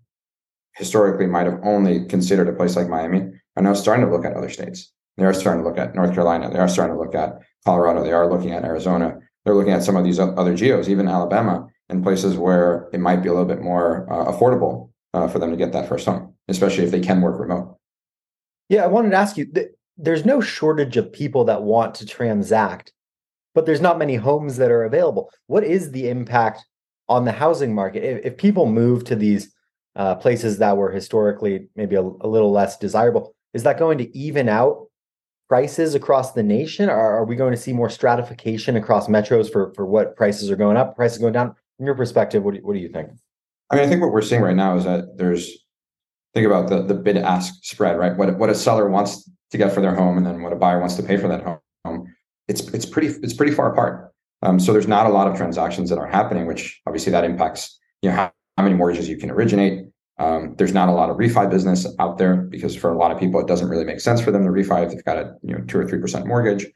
historically 0.76 1.26
might 1.26 1.44
have 1.44 1.60
only 1.62 2.06
considered 2.06 2.48
a 2.48 2.54
place 2.54 2.74
like 2.74 2.88
Miami 2.88 3.30
are 3.54 3.62
now 3.62 3.74
starting 3.74 4.06
to 4.06 4.10
look 4.10 4.24
at 4.24 4.32
other 4.32 4.48
states. 4.48 4.94
They 5.18 5.26
are 5.26 5.34
starting 5.34 5.62
to 5.62 5.68
look 5.68 5.76
at 5.76 5.94
North 5.94 6.14
Carolina. 6.14 6.48
They 6.50 6.58
are 6.58 6.68
starting 6.68 6.96
to 6.96 7.02
look 7.02 7.14
at 7.14 7.36
Colorado. 7.66 8.02
They 8.02 8.12
are 8.12 8.32
looking 8.32 8.52
at 8.52 8.64
Arizona. 8.64 9.18
They're 9.44 9.54
looking 9.54 9.74
at 9.74 9.82
some 9.82 9.96
of 9.96 10.04
these 10.04 10.18
other 10.18 10.54
geos, 10.54 10.88
even 10.88 11.06
Alabama, 11.06 11.66
and 11.88 12.02
places 12.02 12.36
where 12.36 12.88
it 12.92 13.00
might 13.00 13.22
be 13.22 13.28
a 13.28 13.32
little 13.32 13.46
bit 13.46 13.62
more 13.62 14.06
uh, 14.12 14.30
affordable 14.30 14.90
uh, 15.14 15.28
for 15.28 15.38
them 15.38 15.50
to 15.50 15.56
get 15.56 15.72
that 15.72 15.88
first 15.88 16.06
home, 16.06 16.34
especially 16.48 16.84
if 16.84 16.90
they 16.90 17.00
can 17.00 17.20
work 17.20 17.38
remote. 17.38 17.76
Yeah, 18.68 18.84
I 18.84 18.88
wanted 18.88 19.10
to 19.10 19.16
ask 19.16 19.36
you. 19.36 19.46
Th- 19.46 19.68
there's 19.96 20.24
no 20.24 20.40
shortage 20.40 20.96
of 20.96 21.12
people 21.12 21.44
that 21.46 21.62
want 21.62 21.94
to 21.96 22.06
transact, 22.06 22.92
but 23.54 23.66
there's 23.66 23.80
not 23.80 23.98
many 23.98 24.14
homes 24.14 24.56
that 24.58 24.70
are 24.70 24.84
available. 24.84 25.30
What 25.46 25.64
is 25.64 25.90
the 25.90 26.08
impact 26.08 26.64
on 27.08 27.24
the 27.24 27.32
housing 27.32 27.74
market 27.74 28.04
if, 28.04 28.24
if 28.24 28.36
people 28.36 28.66
move 28.66 29.04
to 29.04 29.16
these 29.16 29.52
uh, 29.96 30.14
places 30.14 30.58
that 30.58 30.76
were 30.76 30.92
historically 30.92 31.68
maybe 31.74 31.96
a, 31.96 32.02
a, 32.02 32.28
little 32.28 32.52
less 32.52 32.78
desirable? 32.78 33.34
Is 33.54 33.64
that 33.64 33.78
going 33.78 33.98
to 33.98 34.16
even 34.16 34.48
out 34.48 34.86
prices 35.48 35.94
across 35.94 36.32
the 36.32 36.42
nation? 36.42 36.88
Or 36.88 37.00
are 37.00 37.24
we 37.24 37.34
going 37.34 37.52
to 37.52 37.60
see 37.60 37.72
more 37.72 37.90
stratification 37.90 38.76
across 38.76 39.08
metros 39.08 39.50
for, 39.50 39.72
for 39.74 39.86
what 39.86 40.14
prices 40.14 40.50
are 40.50 40.56
going 40.56 40.76
up, 40.76 40.94
prices 40.94 41.18
going 41.18 41.32
down? 41.32 41.56
From 41.78 41.86
your 41.86 41.94
perspective, 41.94 42.42
what 42.42 42.54
do, 42.54 42.60
what 42.60 42.74
do 42.74 42.80
you 42.80 42.88
think? 42.88 43.08
I 43.70 43.76
mean, 43.76 43.84
I 43.84 43.88
think 43.88 44.02
what 44.02 44.12
we're 44.12 44.22
seeing 44.22 44.42
right 44.42 44.56
now 44.56 44.76
is 44.76 44.84
that 44.84 45.16
there's 45.16 45.50
think 46.34 46.46
about 46.46 46.68
the 46.68 46.82
the 46.82 46.94
bid 46.94 47.16
ask 47.16 47.54
spread, 47.62 47.98
right? 47.98 48.16
What 48.16 48.36
what 48.38 48.50
a 48.50 48.54
seller 48.54 48.90
wants 48.90 49.30
to 49.50 49.58
get 49.58 49.72
for 49.72 49.80
their 49.80 49.94
home, 49.94 50.16
and 50.16 50.26
then 50.26 50.42
what 50.42 50.52
a 50.52 50.56
buyer 50.56 50.78
wants 50.80 50.96
to 50.96 51.02
pay 51.02 51.16
for 51.16 51.28
that 51.28 51.42
home. 51.42 52.14
It's 52.48 52.62
it's 52.68 52.86
pretty 52.86 53.08
it's 53.22 53.34
pretty 53.34 53.52
far 53.52 53.72
apart. 53.72 54.12
Um, 54.42 54.60
so 54.60 54.72
there's 54.72 54.86
not 54.86 55.06
a 55.06 55.10
lot 55.10 55.26
of 55.26 55.36
transactions 55.36 55.90
that 55.90 55.98
are 55.98 56.06
happening, 56.06 56.46
which 56.46 56.80
obviously 56.86 57.12
that 57.12 57.24
impacts 57.24 57.78
you 58.02 58.10
know 58.10 58.16
how, 58.16 58.32
how 58.56 58.62
many 58.62 58.74
mortgages 58.74 59.08
you 59.08 59.16
can 59.16 59.30
originate, 59.30 59.88
um, 60.18 60.54
there's 60.58 60.72
not 60.72 60.88
a 60.88 60.92
lot 60.92 61.10
of 61.10 61.16
refi 61.16 61.48
business 61.48 61.86
out 62.00 62.18
there 62.18 62.36
because 62.36 62.74
for 62.74 62.92
a 62.92 62.98
lot 62.98 63.12
of 63.12 63.18
people, 63.18 63.40
it 63.40 63.46
doesn't 63.46 63.68
really 63.68 63.84
make 63.84 64.00
sense 64.00 64.20
for 64.20 64.30
them 64.30 64.44
to 64.44 64.50
refi 64.50 64.84
if 64.84 64.90
they've 64.90 65.04
got 65.04 65.16
a 65.16 65.34
you 65.42 65.54
know 65.54 65.64
two 65.66 65.78
or 65.78 65.86
three 65.86 66.00
percent 66.00 66.26
mortgage. 66.26 66.66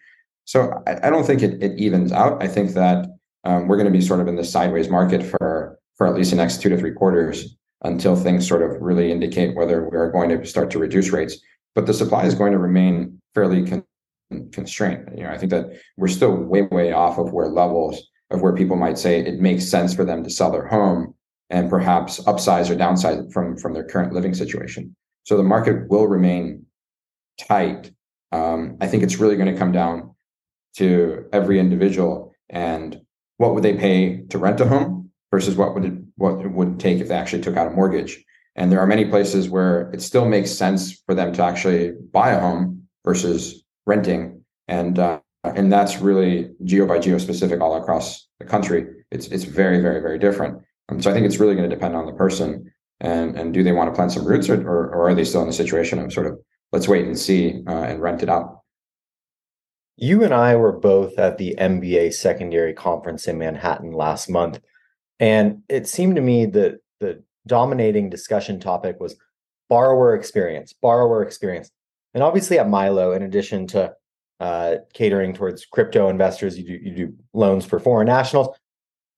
So 0.44 0.72
I, 0.86 1.06
I, 1.06 1.10
don't 1.10 1.24
think 1.24 1.42
it, 1.42 1.62
it 1.62 1.78
evens 1.78 2.10
out. 2.12 2.42
I 2.42 2.48
think 2.48 2.72
that 2.72 3.06
um, 3.44 3.66
we're 3.66 3.76
going 3.76 3.92
to 3.92 3.98
be 3.98 4.04
sort 4.04 4.20
of 4.20 4.28
in 4.28 4.36
this 4.36 4.50
sideways 4.50 4.88
market 4.88 5.22
for 5.22 5.78
for 5.96 6.06
at 6.06 6.14
least 6.14 6.30
the 6.30 6.36
next 6.36 6.62
two 6.62 6.68
to 6.68 6.76
three 6.76 6.92
quarters 6.92 7.56
until 7.82 8.16
things 8.16 8.46
sort 8.46 8.62
of 8.62 8.80
really 8.80 9.10
indicate 9.10 9.56
whether 9.56 9.88
we 9.88 9.96
are 9.96 10.10
going 10.10 10.28
to 10.30 10.46
start 10.46 10.70
to 10.70 10.78
reduce 10.78 11.10
rates. 11.10 11.38
But 11.74 11.86
the 11.86 11.94
supply 11.94 12.24
is 12.24 12.34
going 12.34 12.52
to 12.52 12.58
remain 12.58 13.20
fairly 13.34 13.66
con- 13.66 13.84
constrained. 14.52 15.10
You 15.16 15.24
know, 15.24 15.30
I 15.30 15.38
think 15.38 15.50
that 15.50 15.72
we're 15.96 16.08
still 16.08 16.34
way 16.34 16.62
way 16.62 16.92
off 16.92 17.18
of 17.18 17.32
where 17.32 17.48
levels 17.48 18.00
of 18.30 18.40
where 18.40 18.54
people 18.54 18.76
might 18.76 18.98
say 18.98 19.20
it 19.20 19.40
makes 19.40 19.68
sense 19.68 19.94
for 19.94 20.04
them 20.04 20.22
to 20.24 20.30
sell 20.30 20.50
their 20.50 20.66
home 20.66 21.14
and 21.50 21.68
perhaps 21.68 22.20
upsize 22.20 22.70
or 22.70 22.76
downsize 22.76 23.30
from 23.32 23.56
from 23.56 23.74
their 23.74 23.84
current 23.84 24.12
living 24.12 24.34
situation. 24.34 24.94
So 25.24 25.36
the 25.36 25.42
market 25.42 25.88
will 25.88 26.06
remain 26.06 26.66
tight. 27.40 27.92
Um, 28.32 28.76
I 28.80 28.86
think 28.86 29.02
it's 29.02 29.18
really 29.18 29.36
going 29.36 29.52
to 29.52 29.58
come 29.58 29.72
down 29.72 30.14
to 30.76 31.26
every 31.32 31.60
individual 31.60 32.32
and 32.48 33.00
what 33.42 33.54
would 33.54 33.64
they 33.64 33.74
pay 33.74 34.22
to 34.30 34.38
rent 34.38 34.60
a 34.60 34.68
home 34.68 35.10
versus 35.32 35.56
what 35.56 35.74
would 35.74 35.84
it, 35.84 35.94
what 36.14 36.44
it 36.44 36.52
would 36.52 36.78
take 36.78 37.00
if 37.00 37.08
they 37.08 37.16
actually 37.16 37.42
took 37.42 37.56
out 37.56 37.66
a 37.66 37.70
mortgage. 37.70 38.24
And 38.54 38.70
there 38.70 38.78
are 38.78 38.86
many 38.86 39.04
places 39.04 39.48
where 39.48 39.90
it 39.90 40.00
still 40.00 40.26
makes 40.26 40.52
sense 40.52 41.02
for 41.06 41.14
them 41.16 41.32
to 41.32 41.42
actually 41.42 41.90
buy 42.12 42.30
a 42.30 42.40
home 42.40 42.86
versus 43.04 43.64
renting. 43.84 44.44
And 44.68 44.96
uh, 44.96 45.18
and 45.42 45.72
that's 45.72 45.98
really 45.98 46.52
geo 46.62 46.86
by 46.86 47.00
geo 47.00 47.18
specific 47.18 47.60
all 47.60 47.74
across 47.74 48.28
the 48.38 48.44
country. 48.44 48.86
It's 49.10 49.26
it's 49.26 49.42
very 49.42 49.80
very 49.80 50.00
very 50.00 50.20
different. 50.20 50.62
Um, 50.88 51.02
so 51.02 51.10
I 51.10 51.12
think 51.12 51.26
it's 51.26 51.40
really 51.40 51.56
going 51.56 51.68
to 51.68 51.74
depend 51.74 51.96
on 51.96 52.06
the 52.06 52.12
person 52.12 52.72
and 53.00 53.36
and 53.36 53.52
do 53.52 53.64
they 53.64 53.72
want 53.72 53.90
to 53.90 53.96
plant 53.96 54.12
some 54.12 54.24
roots 54.24 54.48
or, 54.48 54.60
or, 54.62 54.94
or 54.94 55.08
are 55.08 55.14
they 55.16 55.24
still 55.24 55.40
in 55.40 55.48
the 55.48 55.60
situation 55.64 55.98
of 55.98 56.12
sort 56.12 56.28
of 56.28 56.38
let's 56.70 56.86
wait 56.86 57.06
and 57.06 57.18
see 57.18 57.64
uh, 57.66 57.82
and 57.90 58.00
rent 58.00 58.22
it 58.22 58.28
out. 58.28 58.61
You 60.02 60.24
and 60.24 60.34
I 60.34 60.56
were 60.56 60.72
both 60.72 61.16
at 61.16 61.38
the 61.38 61.54
MBA 61.60 62.14
secondary 62.14 62.74
conference 62.74 63.28
in 63.28 63.38
Manhattan 63.38 63.92
last 63.92 64.28
month, 64.28 64.58
and 65.20 65.62
it 65.68 65.86
seemed 65.86 66.16
to 66.16 66.20
me 66.20 66.44
that 66.44 66.80
the 66.98 67.22
dominating 67.46 68.10
discussion 68.10 68.58
topic 68.58 68.98
was 68.98 69.14
borrower 69.68 70.16
experience, 70.16 70.72
borrower 70.72 71.22
experience. 71.22 71.70
And 72.14 72.24
obviously 72.24 72.58
at 72.58 72.68
Milo, 72.68 73.12
in 73.12 73.22
addition 73.22 73.68
to 73.68 73.94
uh, 74.40 74.78
catering 74.92 75.34
towards 75.34 75.66
crypto 75.66 76.08
investors, 76.08 76.58
you 76.58 76.64
do 76.64 76.72
you 76.82 76.94
do 76.96 77.14
loans 77.32 77.64
for 77.64 77.78
foreign 77.78 78.08
nationals, 78.08 78.48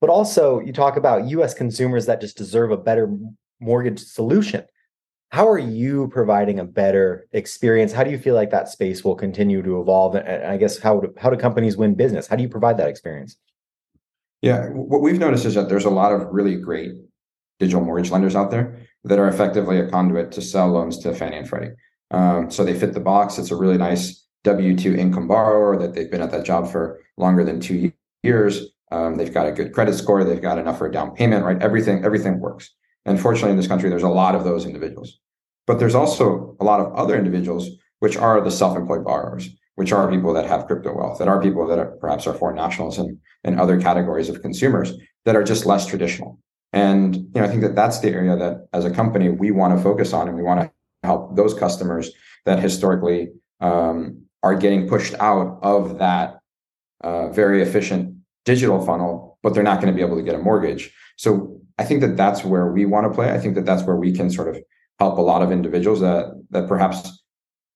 but 0.02 0.10
also 0.10 0.60
you 0.60 0.74
talk 0.74 0.98
about 0.98 1.30
U.S. 1.30 1.54
consumers 1.54 2.04
that 2.04 2.20
just 2.20 2.36
deserve 2.36 2.72
a 2.72 2.76
better 2.76 3.10
mortgage 3.58 4.00
solution. 4.00 4.66
How 5.34 5.48
are 5.48 5.58
you 5.58 6.06
providing 6.12 6.60
a 6.60 6.64
better 6.64 7.26
experience? 7.32 7.92
How 7.92 8.04
do 8.04 8.10
you 8.12 8.18
feel 8.20 8.36
like 8.36 8.50
that 8.50 8.68
space 8.68 9.02
will 9.02 9.16
continue 9.16 9.62
to 9.62 9.80
evolve? 9.80 10.14
And 10.14 10.46
I 10.46 10.56
guess 10.56 10.78
how 10.78 11.00
do, 11.00 11.12
how 11.18 11.28
do 11.28 11.36
companies 11.36 11.76
win 11.76 11.96
business? 11.96 12.28
How 12.28 12.36
do 12.36 12.44
you 12.44 12.48
provide 12.48 12.76
that 12.76 12.88
experience? 12.88 13.36
Yeah, 14.42 14.68
what 14.68 15.00
we've 15.00 15.18
noticed 15.18 15.44
is 15.44 15.56
that 15.56 15.68
there's 15.68 15.86
a 15.86 15.90
lot 15.90 16.12
of 16.12 16.28
really 16.30 16.54
great 16.54 16.92
digital 17.58 17.84
mortgage 17.84 18.12
lenders 18.12 18.36
out 18.36 18.52
there 18.52 18.78
that 19.02 19.18
are 19.18 19.26
effectively 19.26 19.80
a 19.80 19.88
conduit 19.88 20.30
to 20.30 20.40
sell 20.40 20.68
loans 20.68 20.98
to 20.98 21.12
Fannie 21.12 21.38
and 21.38 21.48
Freddie. 21.48 21.72
Um, 22.12 22.48
so 22.48 22.62
they 22.62 22.78
fit 22.78 22.94
the 22.94 23.00
box. 23.00 23.36
It's 23.36 23.50
a 23.50 23.56
really 23.56 23.76
nice 23.76 24.24
W 24.44 24.76
2 24.76 24.94
income 24.94 25.26
borrower 25.26 25.76
that 25.78 25.94
they've 25.94 26.12
been 26.12 26.22
at 26.22 26.30
that 26.30 26.44
job 26.44 26.70
for 26.70 27.00
longer 27.16 27.42
than 27.42 27.58
two 27.58 27.90
years. 28.22 28.66
Um, 28.92 29.16
they've 29.16 29.34
got 29.34 29.48
a 29.48 29.52
good 29.52 29.72
credit 29.72 29.94
score. 29.94 30.22
They've 30.22 30.40
got 30.40 30.58
enough 30.58 30.78
for 30.78 30.86
a 30.86 30.92
down 30.92 31.10
payment, 31.10 31.44
right? 31.44 31.60
Everything, 31.60 32.04
everything 32.04 32.38
works. 32.38 32.70
And 33.04 33.20
fortunately, 33.20 33.50
in 33.50 33.56
this 33.56 33.66
country, 33.66 33.90
there's 33.90 34.04
a 34.04 34.08
lot 34.08 34.36
of 34.36 34.44
those 34.44 34.64
individuals. 34.64 35.18
But 35.66 35.78
there's 35.78 35.94
also 35.94 36.56
a 36.60 36.64
lot 36.64 36.80
of 36.80 36.92
other 36.94 37.16
individuals, 37.16 37.68
which 38.00 38.16
are 38.16 38.40
the 38.40 38.50
self-employed 38.50 39.04
borrowers, 39.04 39.48
which 39.76 39.92
are 39.92 40.10
people 40.10 40.32
that 40.34 40.46
have 40.46 40.66
crypto 40.66 40.94
wealth, 40.94 41.18
that 41.18 41.28
are 41.28 41.40
people 41.40 41.66
that 41.66 41.78
are, 41.78 41.92
perhaps 42.00 42.26
are 42.26 42.34
foreign 42.34 42.56
nationals 42.56 42.98
and, 42.98 43.18
and 43.44 43.58
other 43.58 43.80
categories 43.80 44.28
of 44.28 44.42
consumers 44.42 44.92
that 45.24 45.36
are 45.36 45.42
just 45.42 45.66
less 45.66 45.86
traditional. 45.86 46.38
And 46.72 47.16
you 47.16 47.30
know, 47.36 47.44
I 47.44 47.48
think 47.48 47.62
that 47.62 47.74
that's 47.74 48.00
the 48.00 48.08
area 48.08 48.36
that, 48.36 48.68
as 48.72 48.84
a 48.84 48.90
company, 48.90 49.28
we 49.30 49.50
want 49.50 49.76
to 49.76 49.82
focus 49.82 50.12
on, 50.12 50.28
and 50.28 50.36
we 50.36 50.42
want 50.42 50.60
to 50.60 50.70
help 51.02 51.36
those 51.36 51.54
customers 51.54 52.10
that 52.44 52.58
historically 52.58 53.28
um, 53.60 54.22
are 54.42 54.54
getting 54.54 54.88
pushed 54.88 55.14
out 55.14 55.58
of 55.62 55.98
that 55.98 56.40
uh, 57.02 57.28
very 57.30 57.62
efficient 57.62 58.16
digital 58.44 58.84
funnel, 58.84 59.38
but 59.42 59.54
they're 59.54 59.62
not 59.62 59.80
going 59.80 59.92
to 59.92 59.96
be 59.96 60.04
able 60.04 60.16
to 60.16 60.22
get 60.22 60.34
a 60.34 60.38
mortgage. 60.38 60.92
So 61.16 61.60
I 61.78 61.84
think 61.84 62.00
that 62.00 62.16
that's 62.16 62.44
where 62.44 62.66
we 62.66 62.84
want 62.86 63.06
to 63.06 63.14
play. 63.14 63.30
I 63.32 63.38
think 63.38 63.54
that 63.54 63.64
that's 63.64 63.82
where 63.84 63.96
we 63.96 64.12
can 64.12 64.30
sort 64.30 64.48
of 64.48 64.62
help 64.98 65.18
a 65.18 65.22
lot 65.22 65.42
of 65.42 65.52
individuals 65.52 66.00
that 66.00 66.26
that 66.50 66.68
perhaps 66.68 67.22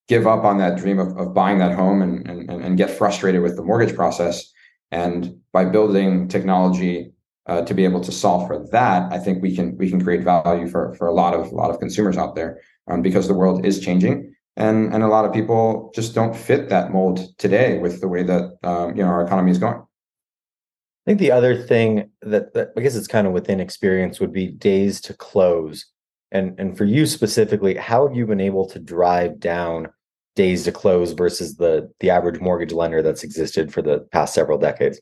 give 0.08 0.26
up 0.26 0.44
on 0.44 0.58
that 0.58 0.78
dream 0.78 0.98
of, 0.98 1.16
of 1.18 1.34
buying 1.34 1.58
that 1.58 1.74
home 1.74 2.02
and, 2.02 2.26
and 2.28 2.50
and 2.50 2.76
get 2.76 2.90
frustrated 2.90 3.42
with 3.42 3.56
the 3.56 3.62
mortgage 3.62 3.94
process. 3.94 4.52
And 4.90 5.38
by 5.52 5.66
building 5.66 6.28
technology 6.28 7.12
uh, 7.46 7.62
to 7.62 7.74
be 7.74 7.84
able 7.84 8.00
to 8.00 8.12
solve 8.12 8.46
for 8.46 8.66
that, 8.70 9.12
I 9.12 9.18
think 9.18 9.42
we 9.42 9.54
can 9.54 9.76
we 9.76 9.90
can 9.90 10.02
create 10.02 10.22
value 10.24 10.68
for 10.68 10.94
for 10.94 11.06
a 11.08 11.14
lot 11.14 11.34
of 11.34 11.52
a 11.52 11.54
lot 11.54 11.70
of 11.70 11.78
consumers 11.78 12.16
out 12.16 12.34
there 12.34 12.60
um, 12.86 13.02
because 13.02 13.28
the 13.28 13.34
world 13.34 13.66
is 13.66 13.80
changing 13.80 14.34
and 14.58 14.92
and 14.92 15.02
a 15.02 15.08
lot 15.08 15.24
of 15.24 15.32
people 15.32 15.90
just 15.94 16.14
don't 16.14 16.36
fit 16.36 16.68
that 16.68 16.92
mold 16.92 17.20
today 17.38 17.78
with 17.78 18.00
the 18.00 18.08
way 18.08 18.22
that 18.24 18.58
um, 18.64 18.94
you 18.94 19.02
know 19.02 19.08
our 19.08 19.24
economy 19.24 19.52
is 19.52 19.58
going. 19.58 19.76
I 19.76 21.10
think 21.12 21.20
the 21.20 21.32
other 21.32 21.56
thing 21.56 22.10
that, 22.20 22.52
that 22.52 22.72
I 22.76 22.82
guess 22.82 22.94
it's 22.94 23.06
kind 23.06 23.26
of 23.26 23.32
within 23.32 23.60
experience 23.60 24.20
would 24.20 24.32
be 24.32 24.48
days 24.48 25.00
to 25.02 25.14
close. 25.14 25.86
And 26.30 26.58
and 26.58 26.76
for 26.76 26.84
you 26.84 27.06
specifically, 27.06 27.74
how 27.74 28.06
have 28.06 28.16
you 28.16 28.26
been 28.26 28.40
able 28.40 28.66
to 28.68 28.78
drive 28.78 29.40
down 29.40 29.88
days 30.36 30.64
to 30.64 30.72
close 30.72 31.12
versus 31.12 31.56
the 31.56 31.90
the 32.00 32.10
average 32.10 32.40
mortgage 32.40 32.72
lender 32.72 33.02
that's 33.02 33.24
existed 33.24 33.72
for 33.72 33.82
the 33.82 34.00
past 34.12 34.34
several 34.34 34.58
decades? 34.58 35.00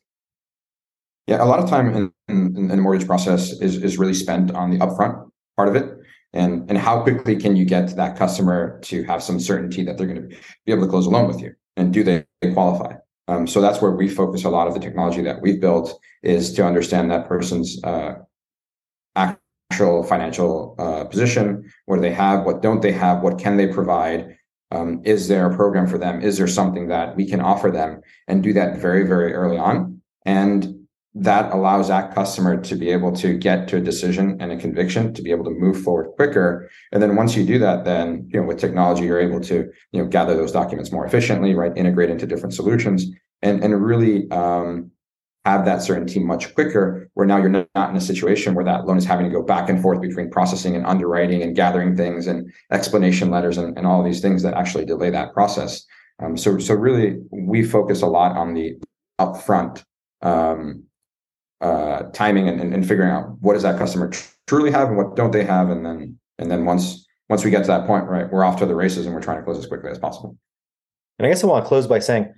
Yeah, 1.27 1.43
a 1.43 1.45
lot 1.45 1.59
of 1.59 1.69
time 1.69 1.93
in, 1.93 2.11
in, 2.29 2.55
in 2.55 2.67
the 2.69 2.77
mortgage 2.77 3.05
process 3.05 3.51
is 3.61 3.83
is 3.83 3.97
really 3.97 4.13
spent 4.13 4.51
on 4.51 4.71
the 4.71 4.77
upfront 4.77 5.29
part 5.57 5.67
of 5.67 5.75
it, 5.75 5.93
and 6.33 6.69
and 6.69 6.77
how 6.77 7.01
quickly 7.01 7.35
can 7.35 7.57
you 7.57 7.65
get 7.65 7.95
that 7.97 8.17
customer 8.17 8.79
to 8.83 9.03
have 9.03 9.21
some 9.21 9.39
certainty 9.39 9.83
that 9.83 9.97
they're 9.97 10.07
going 10.07 10.29
to 10.29 10.37
be 10.65 10.71
able 10.71 10.83
to 10.83 10.89
close 10.89 11.05
a 11.05 11.09
loan 11.09 11.27
with 11.27 11.41
you, 11.41 11.53
and 11.75 11.93
do 11.93 12.03
they 12.03 12.25
qualify? 12.53 12.93
Um, 13.27 13.45
so 13.45 13.59
that's 13.59 13.81
where 13.81 13.91
we 13.91 14.07
focus 14.07 14.45
a 14.45 14.49
lot 14.49 14.67
of 14.67 14.73
the 14.73 14.79
technology 14.79 15.21
that 15.23 15.41
we've 15.41 15.59
built 15.59 15.99
is 16.23 16.53
to 16.53 16.65
understand 16.65 17.11
that 17.11 17.27
person's 17.27 17.83
uh, 17.83 18.15
actual 19.71 20.03
financial 20.03 20.75
uh, 20.79 21.05
position. 21.05 21.71
What 21.85 21.97
do 21.97 22.01
they 22.01 22.13
have? 22.13 22.45
What 22.45 22.61
don't 22.61 22.81
they 22.81 22.91
have? 22.93 23.21
What 23.21 23.39
can 23.39 23.57
they 23.57 23.67
provide? 23.67 24.37
Um, 24.71 25.01
is 25.05 25.27
there 25.27 25.49
a 25.49 25.55
program 25.55 25.87
for 25.87 25.97
them? 25.97 26.21
Is 26.21 26.37
there 26.37 26.47
something 26.47 26.87
that 26.87 27.15
we 27.15 27.25
can 27.27 27.41
offer 27.41 27.71
them 27.71 28.01
and 28.27 28.43
do 28.43 28.53
that 28.53 28.77
very, 28.77 29.07
very 29.07 29.33
early 29.33 29.57
on? 29.57 30.01
And 30.25 30.73
that 31.13 31.51
allows 31.51 31.87
that 31.87 32.13
customer 32.13 32.61
to 32.61 32.75
be 32.75 32.89
able 32.89 33.11
to 33.11 33.37
get 33.37 33.67
to 33.67 33.77
a 33.77 33.81
decision 33.81 34.37
and 34.39 34.51
a 34.51 34.57
conviction 34.57 35.13
to 35.13 35.21
be 35.21 35.31
able 35.31 35.45
to 35.45 35.51
move 35.51 35.81
forward 35.81 36.11
quicker 36.15 36.69
and 36.91 37.01
then 37.01 37.15
once 37.15 37.35
you 37.35 37.43
do 37.43 37.57
that 37.57 37.85
then 37.85 38.29
you 38.31 38.39
know 38.39 38.45
with 38.45 38.59
technology 38.59 39.05
you're 39.05 39.19
able 39.19 39.39
to 39.39 39.67
you 39.93 39.99
know 39.99 40.07
gather 40.07 40.37
those 40.37 40.51
documents 40.51 40.91
more 40.91 41.07
efficiently 41.07 41.55
right 41.55 41.75
integrate 41.75 42.11
into 42.11 42.27
different 42.27 42.53
solutions 42.53 43.07
and 43.41 43.63
and 43.63 43.83
really 43.83 44.29
um, 44.29 44.91
have 45.47 45.65
that 45.65 45.81
certainty 45.81 46.19
much 46.19 46.53
quicker 46.55 47.09
where 47.13 47.25
now 47.25 47.37
you're 47.37 47.65
not 47.75 47.89
in 47.89 47.95
a 47.95 48.01
situation 48.01 48.53
where 48.53 48.65
that 48.65 48.85
loan 48.85 48.97
is 48.97 49.05
having 49.05 49.25
to 49.25 49.31
go 49.31 49.41
back 49.41 49.69
and 49.69 49.81
forth 49.81 50.01
between 50.01 50.29
processing 50.29 50.75
and 50.75 50.85
underwriting 50.85 51.41
and 51.41 51.55
gathering 51.55 51.95
things 51.95 52.27
and 52.27 52.51
explanation 52.71 53.31
letters 53.31 53.57
and, 53.57 53.77
and 53.77 53.87
all 53.87 54.03
these 54.03 54.21
things 54.21 54.43
that 54.43 54.55
actually 54.55 54.85
delay 54.85 55.09
that 55.09 55.33
process 55.33 55.85
um, 56.21 56.35
so 56.35 56.57
so 56.57 56.73
really 56.73 57.17
we 57.31 57.63
focus 57.63 58.01
a 58.01 58.07
lot 58.07 58.35
on 58.35 58.53
the 58.53 58.75
upfront 59.19 59.83
um, 60.21 60.83
uh, 61.61 62.03
timing 62.13 62.47
and, 62.47 62.73
and, 62.73 62.87
figuring 62.87 63.09
out 63.09 63.25
what 63.39 63.53
does 63.53 63.63
that 63.63 63.77
customer 63.77 64.09
tr- 64.09 64.27
truly 64.47 64.71
have 64.71 64.89
and 64.89 64.97
what 64.97 65.15
don't 65.15 65.31
they 65.31 65.43
have, 65.43 65.69
and 65.69 65.85
then 65.85 66.17
and 66.37 66.51
then 66.51 66.65
once 66.65 67.05
once 67.29 67.43
we 67.43 67.51
get 67.51 67.61
to 67.61 67.67
that 67.67 67.87
point, 67.87 68.05
right, 68.05 68.31
we're 68.31 68.43
off 68.43 68.59
to 68.59 68.65
the 68.65 68.75
races 68.75 69.05
and 69.05 69.13
we're 69.13 69.21
trying 69.21 69.37
to 69.37 69.43
close 69.43 69.57
as 69.57 69.65
quickly 69.65 69.89
as 69.91 69.99
possible. 69.99 70.37
And 71.19 71.25
I 71.25 71.29
guess 71.29 71.43
I 71.43 71.47
want 71.47 71.65
to 71.65 71.67
close 71.67 71.87
by 71.87 71.99
saying, 71.99 72.31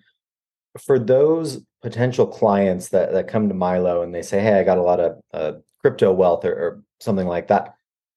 for 0.79 1.00
those 1.00 1.62
potential 1.81 2.27
clients 2.27 2.89
that 2.89 3.12
that 3.13 3.27
come 3.27 3.48
to 3.50 3.55
Milo 3.55 4.01
and 4.01 4.13
they 4.13 4.21
say, 4.21 4.39
"Hey, 4.39 4.59
I 4.59 4.63
got 4.63 4.77
a 4.77 4.83
lot 4.83 5.00
of 5.00 5.19
uh, 5.33 5.53
crypto 5.81 6.12
wealth 6.12 6.45
or, 6.45 6.53
or, 6.53 6.83
something 7.00 7.27
like 7.27 7.48
that," 7.48 7.75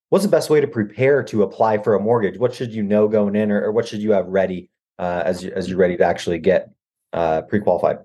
what's 0.09 0.25
the 0.25 0.31
best 0.31 0.51
way 0.51 0.61
to 0.61 0.67
prepare 0.67 1.23
to 1.23 1.43
apply 1.43 1.79
for 1.79 1.95
a 1.95 2.01
mortgage? 2.01 2.39
What 2.39 2.55
should 2.55 2.73
you 2.73 2.83
know 2.83 3.09
going 3.09 3.37
in, 3.37 3.51
or, 3.51 3.65
or 3.65 3.73
what 3.73 3.87
should 3.87 4.01
you 4.01 4.13
have 4.13 4.27
ready 4.27 4.71
uh, 4.99 5.23
as 5.25 5.43
you, 5.43 5.53
as 5.55 5.69
you're 5.69 5.79
ready 5.79 5.97
to 5.97 6.05
actually 6.05 6.39
get 6.39 6.71
uh, 7.13 7.43
pre-qualified? 7.43 7.99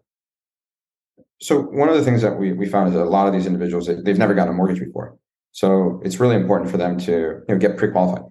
So 1.39 1.61
one 1.61 1.89
of 1.89 1.95
the 1.95 2.03
things 2.03 2.21
that 2.21 2.37
we, 2.37 2.53
we 2.53 2.67
found 2.67 2.87
is 2.87 2.93
that 2.95 3.03
a 3.03 3.05
lot 3.05 3.27
of 3.27 3.33
these 3.33 3.45
individuals 3.45 3.87
they've 3.87 4.17
never 4.17 4.33
gotten 4.33 4.53
a 4.53 4.55
mortgage 4.55 4.79
before. 4.79 5.17
So 5.51 6.01
it's 6.03 6.19
really 6.19 6.35
important 6.35 6.71
for 6.71 6.77
them 6.77 6.97
to 6.99 7.11
you 7.11 7.45
know, 7.49 7.57
get 7.57 7.77
pre-qualified, 7.77 8.25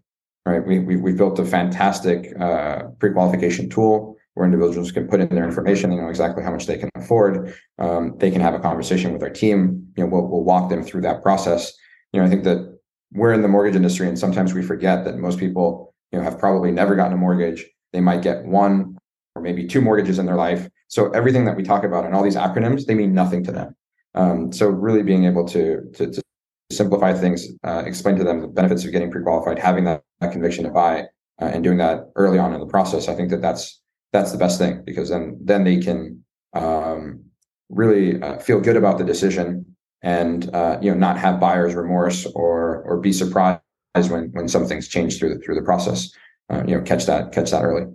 right? 0.45 0.65
We, 0.65 0.79
we 0.79 0.97
we 0.97 1.13
built 1.13 1.39
a 1.39 1.45
fantastic 1.45 2.33
uh, 2.41 2.85
pre-qualification 2.99 3.69
tool 3.69 4.16
where 4.37 4.47
individuals 4.47 4.93
can 4.93 5.09
put 5.09 5.21
in 5.21 5.29
their 5.29 5.45
information. 5.45 5.91
They 5.91 5.97
know 5.97 6.09
exactly 6.09 6.45
how 6.45 6.53
much 6.53 6.67
they 6.67 6.79
can 6.79 6.91
afford. 6.95 7.55
Um, 7.79 8.15
they 8.19 8.31
can 8.31 8.41
have 8.41 8.55
a 8.55 8.61
conversation 8.61 9.13
with 9.13 9.23
our 9.23 9.31
team. 9.31 9.89
You 9.97 10.05
know, 10.05 10.11
we'll 10.11 10.29
we'll 10.29 10.45
walk 10.45 10.71
them 10.71 10.85
through 10.85 11.03
that 11.03 11.23
process. 11.23 11.73
You 12.13 12.21
know, 12.21 12.27
I 12.27 12.31
think 12.31 12.45
that 12.45 12.79
we're 13.13 13.33
in 13.33 13.43
the 13.43 13.49
mortgage 13.49 13.77
industry, 13.77 14.09
and 14.09 14.19
sometimes 14.19 14.55
we 14.55 14.63
forget 14.63 15.05
that 15.05 15.19
most 15.19 15.39
people 15.39 15.95
you 16.13 16.19
know 16.19 16.25
have 16.25 16.39
probably 16.39 16.71
never 16.71 16.95
gotten 16.95 17.13
a 17.13 17.17
mortgage. 17.17 17.67
They 17.93 18.01
might 18.01 18.23
get 18.23 18.45
one 18.45 18.97
or 19.35 19.43
maybe 19.43 19.67
two 19.67 19.81
mortgages 19.81 20.19
in 20.19 20.27
their 20.27 20.37
life 20.37 20.69
so 20.89 21.11
everything 21.11 21.45
that 21.47 21.57
we 21.57 21.63
talk 21.63 21.85
about 21.85 22.05
and 22.05 22.15
all 22.15 22.23
these 22.23 22.37
acronyms, 22.37 22.87
they 22.87 22.95
mean 22.95 23.15
nothing 23.15 23.43
to 23.45 23.53
them. 23.53 23.77
Um, 24.15 24.53
so 24.53 24.69
really 24.69 25.03
being 25.03 25.25
able 25.25 25.45
to, 25.49 25.83
to, 25.95 26.11
to 26.11 26.23
simplify 26.71 27.13
things, 27.13 27.49
uh, 27.65 27.83
explain 27.85 28.17
to 28.17 28.25
them 28.25 28.41
the 28.41 28.49
benefits 28.49 28.85
of 28.85 28.93
getting 28.93 29.11
pre-qualified, 29.11 29.59
having 29.59 29.85
that, 29.85 30.03
that 30.21 30.33
conviction 30.33 30.65
to 30.65 30.71
buy, 30.71 31.03
uh, 31.41 31.47
and 31.47 31.63
doing 31.63 31.79
that 31.79 32.11
early 32.17 32.39
on 32.39 32.55
in 32.55 32.61
the 32.61 32.67
process, 32.67 33.09
I 33.09 33.15
think 33.15 33.31
that 33.31 33.43
that's 33.43 33.81
that's 34.13 34.33
the 34.33 34.39
best 34.39 34.59
thing 34.59 34.83
because 34.85 35.11
then 35.11 35.39
then 35.43 35.65
they 35.65 35.79
can 35.79 36.25
um, 36.55 37.25
really 37.69 38.21
uh, 38.23 38.39
feel 38.39 38.61
good 38.61 38.77
about 38.77 38.99
the 38.99 39.05
decision 39.05 39.77
and 40.03 40.55
uh, 40.55 40.79
you 40.81 40.91
know 40.91 40.97
not 40.97 41.19
have 41.19 41.41
buyer's 41.41 41.75
remorse 41.75 42.27
or 42.35 42.83
or 42.83 42.99
be 42.99 43.13
surprised 43.13 43.61
when 44.09 44.31
when 44.33 44.49
some 44.49 44.67
things 44.67 44.89
change 44.89 45.19
through 45.19 45.35
the 45.35 45.41
through 45.41 45.55
the 45.55 45.63
process. 45.63 46.11
Uh, 46.49 46.63
you 46.67 46.77
know, 46.77 46.83
catch 46.83 47.07
that 47.07 47.33
catch 47.33 47.51
that 47.51 47.65
early. 47.65 47.87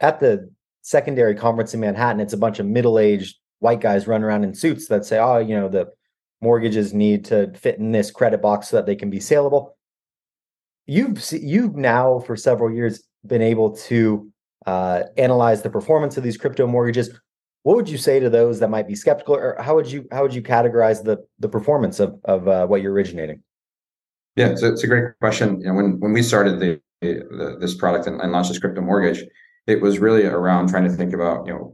At 0.00 0.20
the 0.20 0.50
secondary 0.82 1.34
conference 1.34 1.74
in 1.74 1.80
Manhattan, 1.80 2.20
it's 2.20 2.32
a 2.32 2.38
bunch 2.38 2.60
of 2.60 2.66
middle-aged 2.66 3.36
white 3.58 3.80
guys 3.80 4.06
running 4.06 4.24
around 4.24 4.44
in 4.44 4.54
suits 4.54 4.86
that 4.88 5.04
say, 5.04 5.18
"Oh, 5.18 5.38
you 5.38 5.58
know, 5.58 5.68
the 5.68 5.88
mortgages 6.40 6.94
need 6.94 7.24
to 7.26 7.52
fit 7.54 7.78
in 7.78 7.90
this 7.90 8.10
credit 8.10 8.40
box 8.40 8.68
so 8.68 8.76
that 8.76 8.86
they 8.86 8.94
can 8.94 9.10
be 9.10 9.20
saleable." 9.20 9.76
You've 10.86 11.20
you've 11.32 11.74
now 11.74 12.20
for 12.20 12.36
several 12.36 12.72
years 12.72 13.02
been 13.26 13.42
able 13.42 13.76
to 13.76 14.30
uh, 14.66 15.04
analyze 15.16 15.62
the 15.62 15.70
performance 15.70 16.16
of 16.16 16.24
these 16.24 16.36
crypto 16.36 16.66
mortgages. 16.66 17.10
what 17.62 17.76
would 17.76 17.88
you 17.88 17.98
say 17.98 18.20
to 18.20 18.30
those 18.30 18.60
that 18.60 18.70
might 18.70 18.86
be 18.86 18.94
skeptical, 18.94 19.34
or 19.34 19.56
how 19.60 19.74
would 19.74 19.90
you 19.90 20.06
how 20.12 20.22
would 20.22 20.34
you 20.34 20.42
categorize 20.42 21.02
the 21.02 21.24
the 21.38 21.48
performance 21.48 22.00
of 22.00 22.18
of 22.24 22.48
uh, 22.48 22.66
what 22.66 22.82
you're 22.82 22.92
originating? 22.92 23.42
Yeah, 24.36 24.54
so 24.54 24.70
it's 24.70 24.84
a 24.84 24.86
great 24.86 25.18
question. 25.18 25.60
You 25.60 25.68
know, 25.68 25.74
when 25.74 26.00
when 26.00 26.12
we 26.12 26.22
started 26.22 26.60
the, 26.60 26.80
the 27.00 27.56
this 27.58 27.74
product 27.74 28.06
and, 28.06 28.20
and, 28.20 28.32
launched 28.32 28.50
this 28.50 28.58
crypto 28.58 28.82
mortgage, 28.82 29.24
it 29.66 29.80
was 29.80 29.98
really 29.98 30.26
around 30.26 30.68
trying 30.68 30.84
to 30.84 30.90
think 30.90 31.14
about 31.14 31.46
you 31.46 31.54
know, 31.54 31.72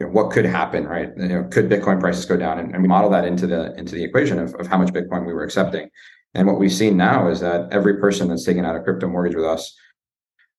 you 0.00 0.06
know 0.06 0.12
what 0.12 0.32
could 0.32 0.44
happen, 0.44 0.86
right? 0.86 1.10
You 1.16 1.28
know, 1.28 1.44
could 1.44 1.68
Bitcoin 1.68 2.00
prices 2.00 2.24
go 2.24 2.36
down, 2.36 2.58
and, 2.58 2.72
and 2.72 2.82
we 2.82 2.88
model 2.88 3.10
that 3.10 3.24
into 3.24 3.46
the 3.46 3.74
into 3.76 3.94
the 3.94 4.04
equation 4.04 4.38
of, 4.38 4.54
of 4.56 4.66
how 4.66 4.78
much 4.78 4.92
Bitcoin 4.92 5.26
we 5.26 5.32
were 5.32 5.44
accepting. 5.44 5.88
And 6.34 6.46
what 6.46 6.58
we've 6.58 6.72
seen 6.72 6.96
now 6.96 7.28
is 7.28 7.40
that 7.40 7.70
every 7.72 7.98
person 7.98 8.28
that's 8.28 8.44
taken 8.44 8.64
out 8.64 8.74
a 8.74 8.80
crypto 8.80 9.06
mortgage 9.06 9.36
with 9.36 9.44
us, 9.44 9.76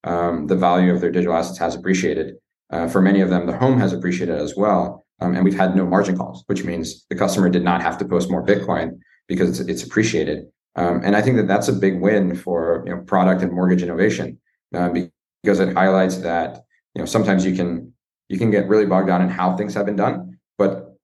um, 0.03 0.47
the 0.47 0.55
value 0.55 0.93
of 0.93 1.01
their 1.01 1.11
digital 1.11 1.35
assets 1.35 1.57
has 1.59 1.75
appreciated. 1.75 2.35
Uh, 2.69 2.87
for 2.87 3.01
many 3.01 3.21
of 3.21 3.29
them, 3.29 3.45
the 3.45 3.57
home 3.57 3.79
has 3.79 3.93
appreciated 3.93 4.35
as 4.35 4.55
well. 4.55 5.05
Um, 5.21 5.35
and 5.35 5.45
we've 5.45 5.57
had 5.57 5.75
no 5.75 5.85
margin 5.85 6.17
calls, 6.17 6.43
which 6.47 6.63
means 6.63 7.05
the 7.09 7.15
customer 7.15 7.49
did 7.49 7.63
not 7.63 7.81
have 7.81 7.97
to 7.99 8.05
post 8.05 8.29
more 8.29 8.45
Bitcoin 8.45 8.99
because 9.27 9.59
it's, 9.59 9.69
it's 9.69 9.83
appreciated. 9.83 10.45
Um, 10.75 11.01
and 11.03 11.15
I 11.15 11.21
think 11.21 11.37
that 11.37 11.47
that's 11.47 11.67
a 11.67 11.73
big 11.73 12.01
win 12.01 12.35
for 12.35 12.83
you 12.85 12.95
know, 12.95 13.01
product 13.03 13.41
and 13.41 13.51
mortgage 13.51 13.83
innovation 13.83 14.39
uh, 14.73 14.89
because 14.89 15.59
it 15.59 15.73
highlights 15.73 16.17
that 16.17 16.63
you 16.95 16.99
know 17.01 17.05
sometimes 17.05 17.45
you 17.45 17.55
can 17.55 17.93
you 18.27 18.37
can 18.37 18.49
get 18.49 18.67
really 18.67 18.85
bogged 18.85 19.07
down 19.07 19.21
in 19.21 19.29
how 19.29 19.55
things 19.55 19.73
have 19.75 19.85
been 19.85 19.95
done, 19.95 20.39
but 20.57 20.97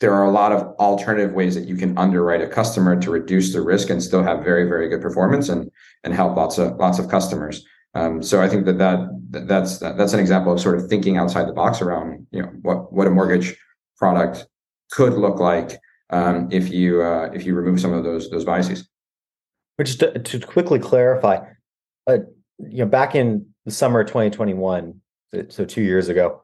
there 0.00 0.14
are 0.14 0.24
a 0.24 0.30
lot 0.30 0.52
of 0.52 0.62
alternative 0.78 1.32
ways 1.32 1.54
that 1.54 1.64
you 1.64 1.76
can 1.76 1.98
underwrite 1.98 2.40
a 2.40 2.46
customer 2.46 2.98
to 3.00 3.10
reduce 3.10 3.52
the 3.52 3.60
risk 3.60 3.90
and 3.90 4.02
still 4.02 4.22
have 4.22 4.44
very 4.44 4.66
very 4.66 4.88
good 4.88 5.02
performance 5.02 5.48
and 5.48 5.70
and 6.04 6.14
help 6.14 6.36
lots 6.36 6.56
of 6.56 6.76
lots 6.76 6.98
of 6.98 7.08
customers 7.08 7.66
um, 7.94 8.22
so 8.22 8.40
i 8.40 8.48
think 8.48 8.64
that, 8.64 8.78
that 8.78 9.08
that's 9.46 9.78
that, 9.78 9.96
that's 9.96 10.12
an 10.12 10.20
example 10.20 10.52
of 10.52 10.60
sort 10.60 10.78
of 10.78 10.88
thinking 10.88 11.16
outside 11.16 11.48
the 11.48 11.52
box 11.52 11.80
around 11.80 12.26
you 12.30 12.42
know 12.42 12.48
what 12.62 12.92
what 12.92 13.06
a 13.06 13.10
mortgage 13.10 13.56
product 13.96 14.46
could 14.90 15.14
look 15.14 15.38
like 15.38 15.78
um, 16.10 16.48
if 16.50 16.70
you 16.70 17.02
uh, 17.02 17.30
if 17.34 17.44
you 17.44 17.54
remove 17.54 17.80
some 17.80 17.92
of 17.92 18.04
those 18.04 18.30
those 18.30 18.44
biases 18.44 18.88
which 19.76 19.98
to, 19.98 20.18
to 20.18 20.40
quickly 20.40 20.78
clarify 20.78 21.38
uh, 22.06 22.18
you 22.58 22.78
know 22.78 22.86
back 22.86 23.14
in 23.14 23.46
the 23.64 23.70
summer 23.70 24.00
of 24.00 24.06
2021 24.06 25.00
so 25.48 25.64
two 25.64 25.82
years 25.82 26.08
ago 26.08 26.42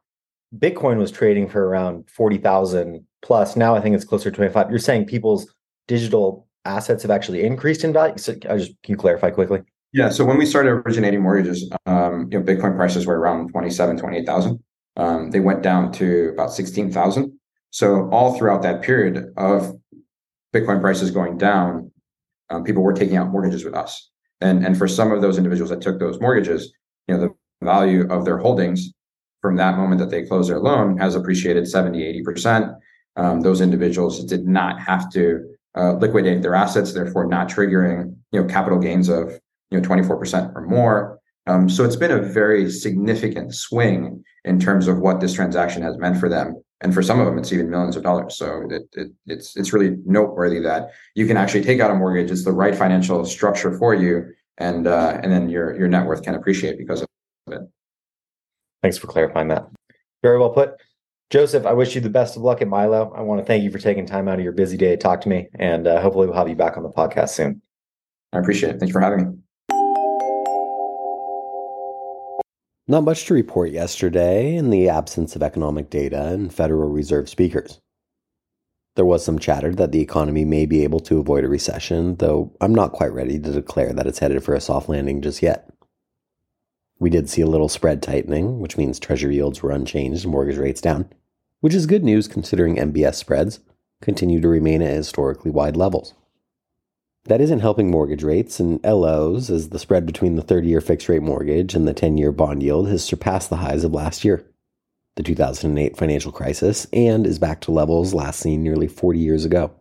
bitcoin 0.59 0.99
was 0.99 1.11
trading 1.11 1.49
for 1.49 1.67
around 1.67 2.09
40000 2.11 3.05
plus. 3.23 3.57
Now 3.57 3.75
I 3.75 3.81
think 3.81 3.97
it's 3.97 4.05
closer 4.05 4.31
to 4.31 4.37
25. 4.37 4.71
You're 4.71 4.79
saying 4.79 5.07
people's 5.07 5.53
digital 5.89 6.47
assets 6.65 7.03
have 7.03 7.11
actually 7.11 7.43
increased 7.43 7.85
in 7.85 7.93
value. 7.93 8.17
So 8.19 8.35
I 8.49 8.59
just 8.59 8.73
can 8.83 8.93
you 8.93 8.97
clarify 8.97 9.31
quickly? 9.31 9.63
Yeah. 9.95 10.11
So 10.11 10.25
when 10.25 10.39
we 10.39 10.45
started 10.45 10.71
originating 10.71 11.23
mortgages, 11.23 11.71
um, 11.87 12.29
you 12.31 12.39
know, 12.39 12.45
Bitcoin 12.45 12.75
prices 12.75 13.07
were 13.07 13.19
around 13.19 13.51
27, 13.51 13.97
28,000. 13.97 14.63
Um, 14.97 15.31
they 15.31 15.39
went 15.39 15.63
down 15.63 15.93
to 15.93 16.31
about 16.35 16.53
16,000. 16.53 17.39
So 17.71 18.09
all 18.11 18.37
throughout 18.37 18.63
that 18.63 18.83
period 18.83 19.33
of 19.37 19.73
Bitcoin 20.53 20.81
prices 20.81 21.13
going 21.13 21.39
down, 21.39 21.93
um, 22.51 22.65
people 22.65 22.83
were 22.83 22.93
taking 22.93 23.17
out 23.17 23.31
mortgages 23.31 23.65
with 23.65 23.75
us. 23.75 24.11
And, 24.41 24.67
and 24.67 24.77
for 24.77 24.89
some 24.89 25.13
of 25.13 25.23
those 25.23 25.39
individuals 25.39 25.71
that 25.71 25.81
took 25.81 26.01
those 26.01 26.21
mortgages, 26.21 26.73
you 27.07 27.15
know, 27.15 27.21
the 27.21 27.65
value 27.65 28.11
of 28.11 28.25
their 28.25 28.39
holdings 28.39 28.93
from 29.41 29.55
that 29.57 29.77
moment 29.77 30.01
that 30.01 30.11
they 30.11 30.27
closed 30.27 30.51
their 30.51 30.59
loan 30.59 30.99
has 30.99 31.15
appreciated 31.15 31.69
70, 31.69 32.23
80% 32.25 32.75
um, 33.17 33.41
those 33.41 33.61
individuals 33.61 34.25
did 34.25 34.47
not 34.47 34.81
have 34.81 35.11
to 35.13 35.55
uh, 35.77 35.93
liquidate 35.95 36.43
their 36.43 36.55
assets, 36.55 36.93
therefore 36.93 37.27
not 37.27 37.49
triggering 37.49 38.17
you 38.33 38.41
know 38.41 38.47
capital 38.47 38.79
gains 38.79 39.09
of 39.09 39.41
you 39.71 39.80
know 39.80 39.87
24% 39.88 40.54
or 40.54 40.62
more. 40.62 41.18
Um, 41.47 41.68
so 41.68 41.85
it's 41.85 41.97
been 41.97 42.11
a 42.11 42.23
very 42.23 42.71
significant 42.71 43.54
swing 43.54 44.25
in 44.44 44.59
terms 44.59 44.88
of 44.88 44.99
what 44.99 45.21
this 45.21 45.35
transaction 45.35 45.83
has 45.83 45.99
meant 45.99 46.18
for 46.18 46.28
them. 46.28 46.62
And 46.80 46.92
for 46.92 47.02
some 47.02 47.21
of 47.21 47.26
them, 47.26 47.38
it's 47.38 47.52
even 47.52 47.71
millions 47.71 47.97
of 47.97 48.02
dollars. 48.02 48.37
So 48.37 48.62
it, 48.71 48.83
it, 48.92 49.12
it's 49.26 49.56
it's 49.56 49.73
really 49.73 49.97
noteworthy 50.04 50.61
that 50.61 50.90
you 51.14 51.26
can 51.26 51.37
actually 51.37 51.62
take 51.62 51.80
out 51.80 51.90
a 51.90 51.94
mortgage. 51.94 52.30
It's 52.30 52.44
the 52.44 52.52
right 52.52 52.75
financial 52.75 53.25
structure 53.25 53.76
for 53.78 53.94
you, 53.94 54.32
and 54.58 54.86
uh, 54.86 55.19
and 55.23 55.32
then 55.32 55.49
your 55.49 55.76
your 55.78 55.89
net 55.89 56.04
worth 56.04 56.23
can 56.23 56.34
appreciate 56.34 56.76
because 56.76 57.00
of 57.00 57.08
it. 57.49 57.62
Thanks 58.82 58.99
for 58.99 59.06
clarifying 59.06 59.49
that. 59.49 59.67
Very 60.23 60.39
well 60.39 60.50
put. 60.50 60.75
Josip, 61.30 61.65
I 61.65 61.73
wish 61.73 61.95
you 61.95 62.02
the 62.02 62.10
best 62.10 62.36
of 62.36 62.43
luck 62.43 62.60
at 62.60 62.69
Milo. 62.69 63.12
I 63.17 63.23
want 63.23 63.41
to 63.41 63.47
thank 63.47 63.65
you 63.65 63.71
for 63.71 63.78
taking 63.78 64.04
time 64.04 64.28
out 64.28 64.39
of 64.39 64.45
your 64.45 64.52
busy 64.52 64.76
day 64.76 64.91
to 64.91 64.97
talk 64.99 65.23
to 65.23 65.28
me, 65.28 65.49
and 65.58 65.86
uh, 65.86 66.02
hopefully 66.02 66.26
we'll 66.26 66.36
have 66.36 66.50
you 66.50 66.54
back 66.54 66.76
on 66.76 66.82
the 66.82 66.91
podcast 66.91 67.30
soon. 67.30 67.62
I 68.32 68.41
appreciate 68.41 68.75
it. 68.75 68.78
Thanks 68.78 68.93
for 68.93 69.00
having 69.00 69.30
me. 69.30 69.44
Not 72.86 73.04
much 73.04 73.25
to 73.26 73.34
report 73.34 73.70
yesterday 73.70 74.54
in 74.54 74.68
the 74.68 74.90
absence 74.90 75.34
of 75.34 75.42
economic 75.42 75.88
data 75.88 76.26
and 76.26 76.52
Federal 76.52 76.90
Reserve 76.90 77.30
speakers. 77.30 77.80
There 78.94 79.06
was 79.06 79.25
some 79.25 79.38
chatter 79.38 79.75
that 79.75 79.90
the 79.90 80.02
economy 80.02 80.44
may 80.44 80.66
be 80.66 80.84
able 80.84 81.00
to 81.00 81.18
avoid 81.18 81.44
a 81.44 81.49
recession, 81.49 82.16
though 82.16 82.52
I'm 82.60 82.75
not 82.75 82.92
quite 82.92 83.14
ready 83.14 83.38
to 83.38 83.52
declare 83.52 83.94
that 83.94 84.06
it's 84.06 84.18
headed 84.18 84.44
for 84.44 84.54
a 84.54 84.60
soft 84.60 84.90
landing 84.90 85.23
just 85.23 85.42
yet. 85.42 85.70
We 86.99 87.08
did 87.08 87.30
see 87.30 87.40
a 87.40 87.47
little 87.47 87.70
spread 87.70 88.02
tightening, 88.02 88.60
which 88.60 88.76
means 88.76 89.00
treasury 89.00 89.36
yields 89.36 89.62
were 89.62 89.73
unchanged 89.73 90.25
and 90.25 90.32
mortgage 90.32 90.58
rates 90.58 90.82
down, 90.82 91.08
which 91.60 91.75
is 91.75 91.86
good 91.86 92.04
news 92.04 92.28
considering 92.28 92.76
MBS 92.76 93.14
spreads 93.14 93.60
continue 94.02 94.42
to 94.42 94.49
remain 94.49 94.82
at 94.82 94.94
historically 94.94 95.50
wide 95.50 95.76
levels. 95.76 96.12
That 97.26 97.41
isn't 97.41 97.60
helping 97.60 97.91
mortgage 97.91 98.23
rates 98.23 98.60
and 98.60 98.84
LOs 98.84 99.49
as 99.49 99.71
the 99.71 99.78
spread 99.78 100.04
between 100.04 100.37
the 100.37 100.43
30 100.43 100.69
year 100.69 100.82
fixed 100.82 101.08
rate 101.08 101.23
mortgage 101.23 101.75
and 101.75 101.89
the 101.89 101.95
10 101.95 102.19
year 102.19 102.32
bond 102.32 102.63
yield 102.63 102.89
has 102.89 103.02
surpassed 103.02 103.49
the 103.49 103.56
highs 103.56 103.82
of 103.82 103.95
last 103.95 104.25
year, 104.25 104.45
the 105.17 105.23
2008 105.23 105.97
financial 105.97 106.32
crisis, 106.32 106.87
and 106.93 107.26
is 107.26 107.39
back 107.39 107.63
to 107.63 107.71
levels 107.71 108.13
last 108.13 108.41
seen 108.41 108.63
nearly 108.63 108.87
40 108.87 109.19
years 109.19 109.47
ago. 109.47 109.73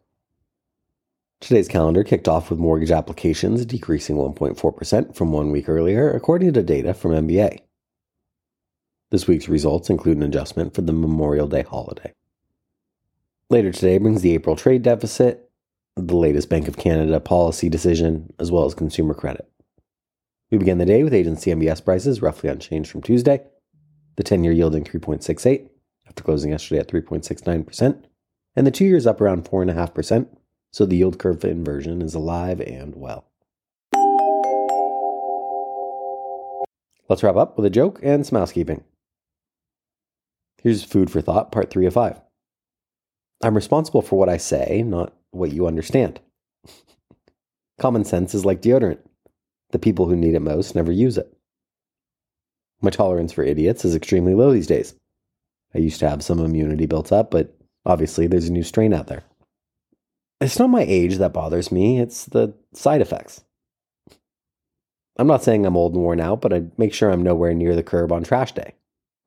Today's 1.42 1.68
calendar 1.68 2.06
kicked 2.06 2.30
off 2.30 2.50
with 2.50 2.60
mortgage 2.60 2.92
applications 2.92 3.66
decreasing 3.66 4.16
1.4% 4.16 5.14
from 5.14 5.34
one 5.34 5.52
week 5.52 5.68
earlier, 5.68 6.10
according 6.10 6.54
to 6.54 6.64
data 6.64 6.94
from 6.94 7.12
MBA. 7.12 7.60
This 9.12 9.28
week's 9.28 9.50
results 9.50 9.90
include 9.90 10.16
an 10.16 10.24
adjustment 10.24 10.74
for 10.74 10.82
the 10.82 10.94
Memorial 10.94 11.50
Day 11.50 11.64
holiday. 11.64 12.14
Later 13.50 13.74
today 13.74 13.98
brings 13.98 14.22
the 14.22 14.34
April 14.34 14.56
trade 14.56 14.84
deficit, 14.84 15.43
the 15.96 16.16
latest 16.16 16.50
Bank 16.50 16.68
of 16.68 16.78
Canada 16.78 17.20
policy 17.20 17.70
decision, 17.70 18.34
as 18.40 18.52
well 18.52 18.66
as 18.66 18.74
consumer 18.74 19.14
credit. 19.14 19.50
We 20.52 20.58
begin 20.58 20.78
the 20.78 20.86
day 20.86 21.04
with 21.04 21.14
agency 21.14 21.52
MBS 21.52 21.84
prices 21.84 22.22
roughly 22.22 22.50
unchanged 22.50 22.92
from 22.92 23.02
Tuesday, 23.02 23.42
the 24.16 24.24
10 24.24 24.44
year 24.44 24.54
yielding 24.54 24.84
3.68 24.84 25.70
after 26.08 26.24
closing 26.24 26.52
yesterday 26.52 26.80
at 26.80 26.88
3.69%, 26.88 28.04
and 28.56 28.68
the 28.68 28.72
two 28.72 28.86
years 28.86 29.08
up 29.08 29.22
around 29.22 29.46
4.5% 29.46 30.28
so 30.74 30.88
the 30.88 30.98
yield 30.98 31.20
curve 31.20 31.46
inversion 31.46 32.02
is 32.02 32.16
alive 32.16 32.60
and 32.60 32.96
well. 32.96 33.26
Let's 37.08 37.22
wrap 37.22 37.36
up 37.36 37.56
with 37.56 37.66
a 37.66 37.70
joke 37.70 38.00
and 38.02 38.26
some 38.26 38.40
housekeeping. 38.40 38.84
Here's 40.64 40.84
food 40.84 41.12
for 41.12 41.22
thought, 41.22 41.52
part 41.52 41.70
three 41.70 41.86
of 41.86 41.94
five. 41.94 42.20
I'm 43.44 43.56
responsible 43.56 44.02
for 44.02 44.18
what 44.18 44.30
I 44.30 44.38
say, 44.38 44.82
not 44.84 45.14
what 45.34 45.52
you 45.52 45.68
understand. 45.68 46.20
Common 47.80 48.06
sense 48.06 48.34
is 48.34 48.46
like 48.46 48.62
deodorant. 48.62 49.00
The 49.72 49.80
people 49.80 50.08
who 50.08 50.16
need 50.16 50.36
it 50.36 50.42
most 50.42 50.76
never 50.76 50.92
use 50.92 51.18
it. 51.18 51.36
My 52.82 52.90
tolerance 52.90 53.32
for 53.32 53.44
idiots 53.44 53.86
is 53.86 53.96
extremely 53.96 54.36
low 54.36 54.52
these 54.52 54.68
days. 54.68 54.94
I 55.74 55.80
used 55.80 56.00
to 56.02 56.10
have 56.10 56.24
some 56.24 56.40
immunity 56.40 56.86
built 56.86 57.12
up, 57.12 57.32
but 57.32 57.56
obviously 57.86 58.28
there's 58.28 58.48
a 58.48 58.52
new 58.52 58.64
strain 58.64 58.94
out 58.94 59.08
there. 59.08 59.24
It's 60.40 60.60
not 60.60 60.70
my 60.70 60.84
age 60.84 61.18
that 61.18 61.34
bothers 61.34 61.72
me, 61.72 62.00
it's 62.00 62.26
the 62.26 62.54
side 62.74 63.02
effects. 63.02 63.44
I'm 65.18 65.28
not 65.28 65.44
saying 65.44 65.66
I'm 65.66 65.78
old 65.78 65.94
and 65.94 66.04
worn 66.04 66.20
out, 66.20 66.42
but 66.42 66.54
I 66.54 66.64
make 66.78 66.94
sure 66.94 67.10
I'm 67.10 67.24
nowhere 67.24 67.54
near 67.54 67.76
the 67.76 67.84
curb 67.84 68.12
on 68.12 68.24
trash 68.24 68.52
day. 68.52 68.74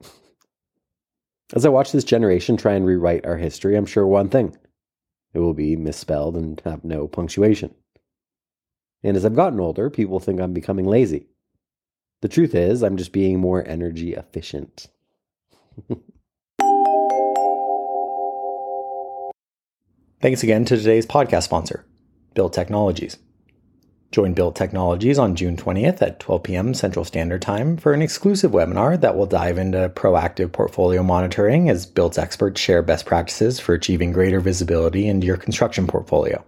As 1.54 1.64
I 1.64 1.70
watch 1.70 1.92
this 1.92 2.04
generation 2.04 2.56
try 2.56 2.74
and 2.74 2.84
rewrite 2.84 3.24
our 3.24 3.36
history, 3.36 3.76
I'm 3.76 3.86
sure 3.86 4.06
one 4.06 4.28
thing 4.28 4.56
it 5.36 5.40
will 5.40 5.52
be 5.52 5.76
misspelled 5.76 6.34
and 6.34 6.62
have 6.64 6.82
no 6.82 7.06
punctuation. 7.06 7.74
And 9.02 9.18
as 9.18 9.26
I've 9.26 9.36
gotten 9.36 9.60
older, 9.60 9.90
people 9.90 10.18
think 10.18 10.40
I'm 10.40 10.54
becoming 10.54 10.86
lazy. 10.86 11.26
The 12.22 12.28
truth 12.28 12.54
is, 12.54 12.82
I'm 12.82 12.96
just 12.96 13.12
being 13.12 13.38
more 13.38 13.62
energy 13.68 14.14
efficient. 14.14 14.86
Thanks 20.22 20.42
again 20.42 20.64
to 20.64 20.78
today's 20.78 21.04
podcast 21.04 21.42
sponsor, 21.42 21.84
Built 22.32 22.54
Technologies. 22.54 23.18
Join 24.12 24.34
Built 24.34 24.56
Technologies 24.56 25.18
on 25.18 25.34
June 25.34 25.56
20th 25.56 26.00
at 26.00 26.20
12 26.20 26.42
p.m. 26.42 26.74
Central 26.74 27.04
Standard 27.04 27.42
Time 27.42 27.76
for 27.76 27.92
an 27.92 28.02
exclusive 28.02 28.52
webinar 28.52 29.00
that 29.00 29.16
will 29.16 29.26
dive 29.26 29.58
into 29.58 29.88
proactive 29.90 30.52
portfolio 30.52 31.02
monitoring 31.02 31.68
as 31.68 31.86
Built's 31.86 32.18
experts 32.18 32.60
share 32.60 32.82
best 32.82 33.04
practices 33.04 33.60
for 33.60 33.74
achieving 33.74 34.12
greater 34.12 34.40
visibility 34.40 35.06
into 35.08 35.26
your 35.26 35.36
construction 35.36 35.86
portfolio. 35.86 36.44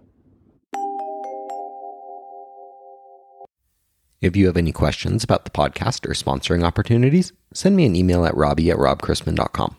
If 4.21 4.35
you 4.35 4.47
have 4.47 4.57
any 4.57 4.73
questions 4.73 5.23
about 5.23 5.45
the 5.45 5.51
podcast 5.51 6.05
or 6.05 6.13
sponsoring 6.13 6.63
opportunities, 6.63 7.31
send 7.53 7.77
me 7.77 7.85
an 7.85 7.95
email 7.95 8.25
at 8.25 8.35
robbie 8.35 8.69
at 8.69 8.77
robchrisman.com. 8.77 9.77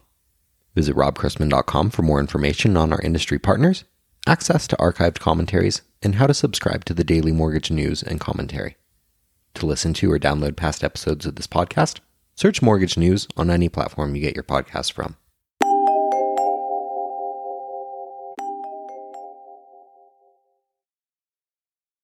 Visit 0.75 0.97
robchrisman.com 0.97 1.91
for 1.91 2.03
more 2.03 2.21
information 2.21 2.77
on 2.77 2.93
our 2.93 3.01
industry 3.03 3.39
partners, 3.39 3.85
access 4.27 4.67
to 4.69 4.77
archived 4.77 5.19
commentaries, 5.19 5.83
and 6.03 6.17
how 6.17 6.27
to 6.27 6.35
subscribe 6.35 6.85
to 6.85 6.95
the 6.95 7.05
daily 7.05 7.33
mortgage 7.33 7.71
news 7.71 8.03
and 8.03 8.21
commentary. 8.21 8.77
To 9.55 9.67
listen 9.67 9.93
to 9.95 10.11
or 10.11 10.19
download 10.19 10.57
past 10.57 10.85
episodes 10.85 11.27
of 11.27 11.37
this 11.37 11.47
podcast, 11.47 12.01
search 12.37 12.63
Mortgage 12.63 12.97
News 12.97 13.29
on 13.37 13.51
any 13.51 13.69
platform 13.69 14.15
you 14.15 14.23
get 14.23 14.35
your 14.35 14.45
podcast 14.45 14.93
from. 14.93 15.17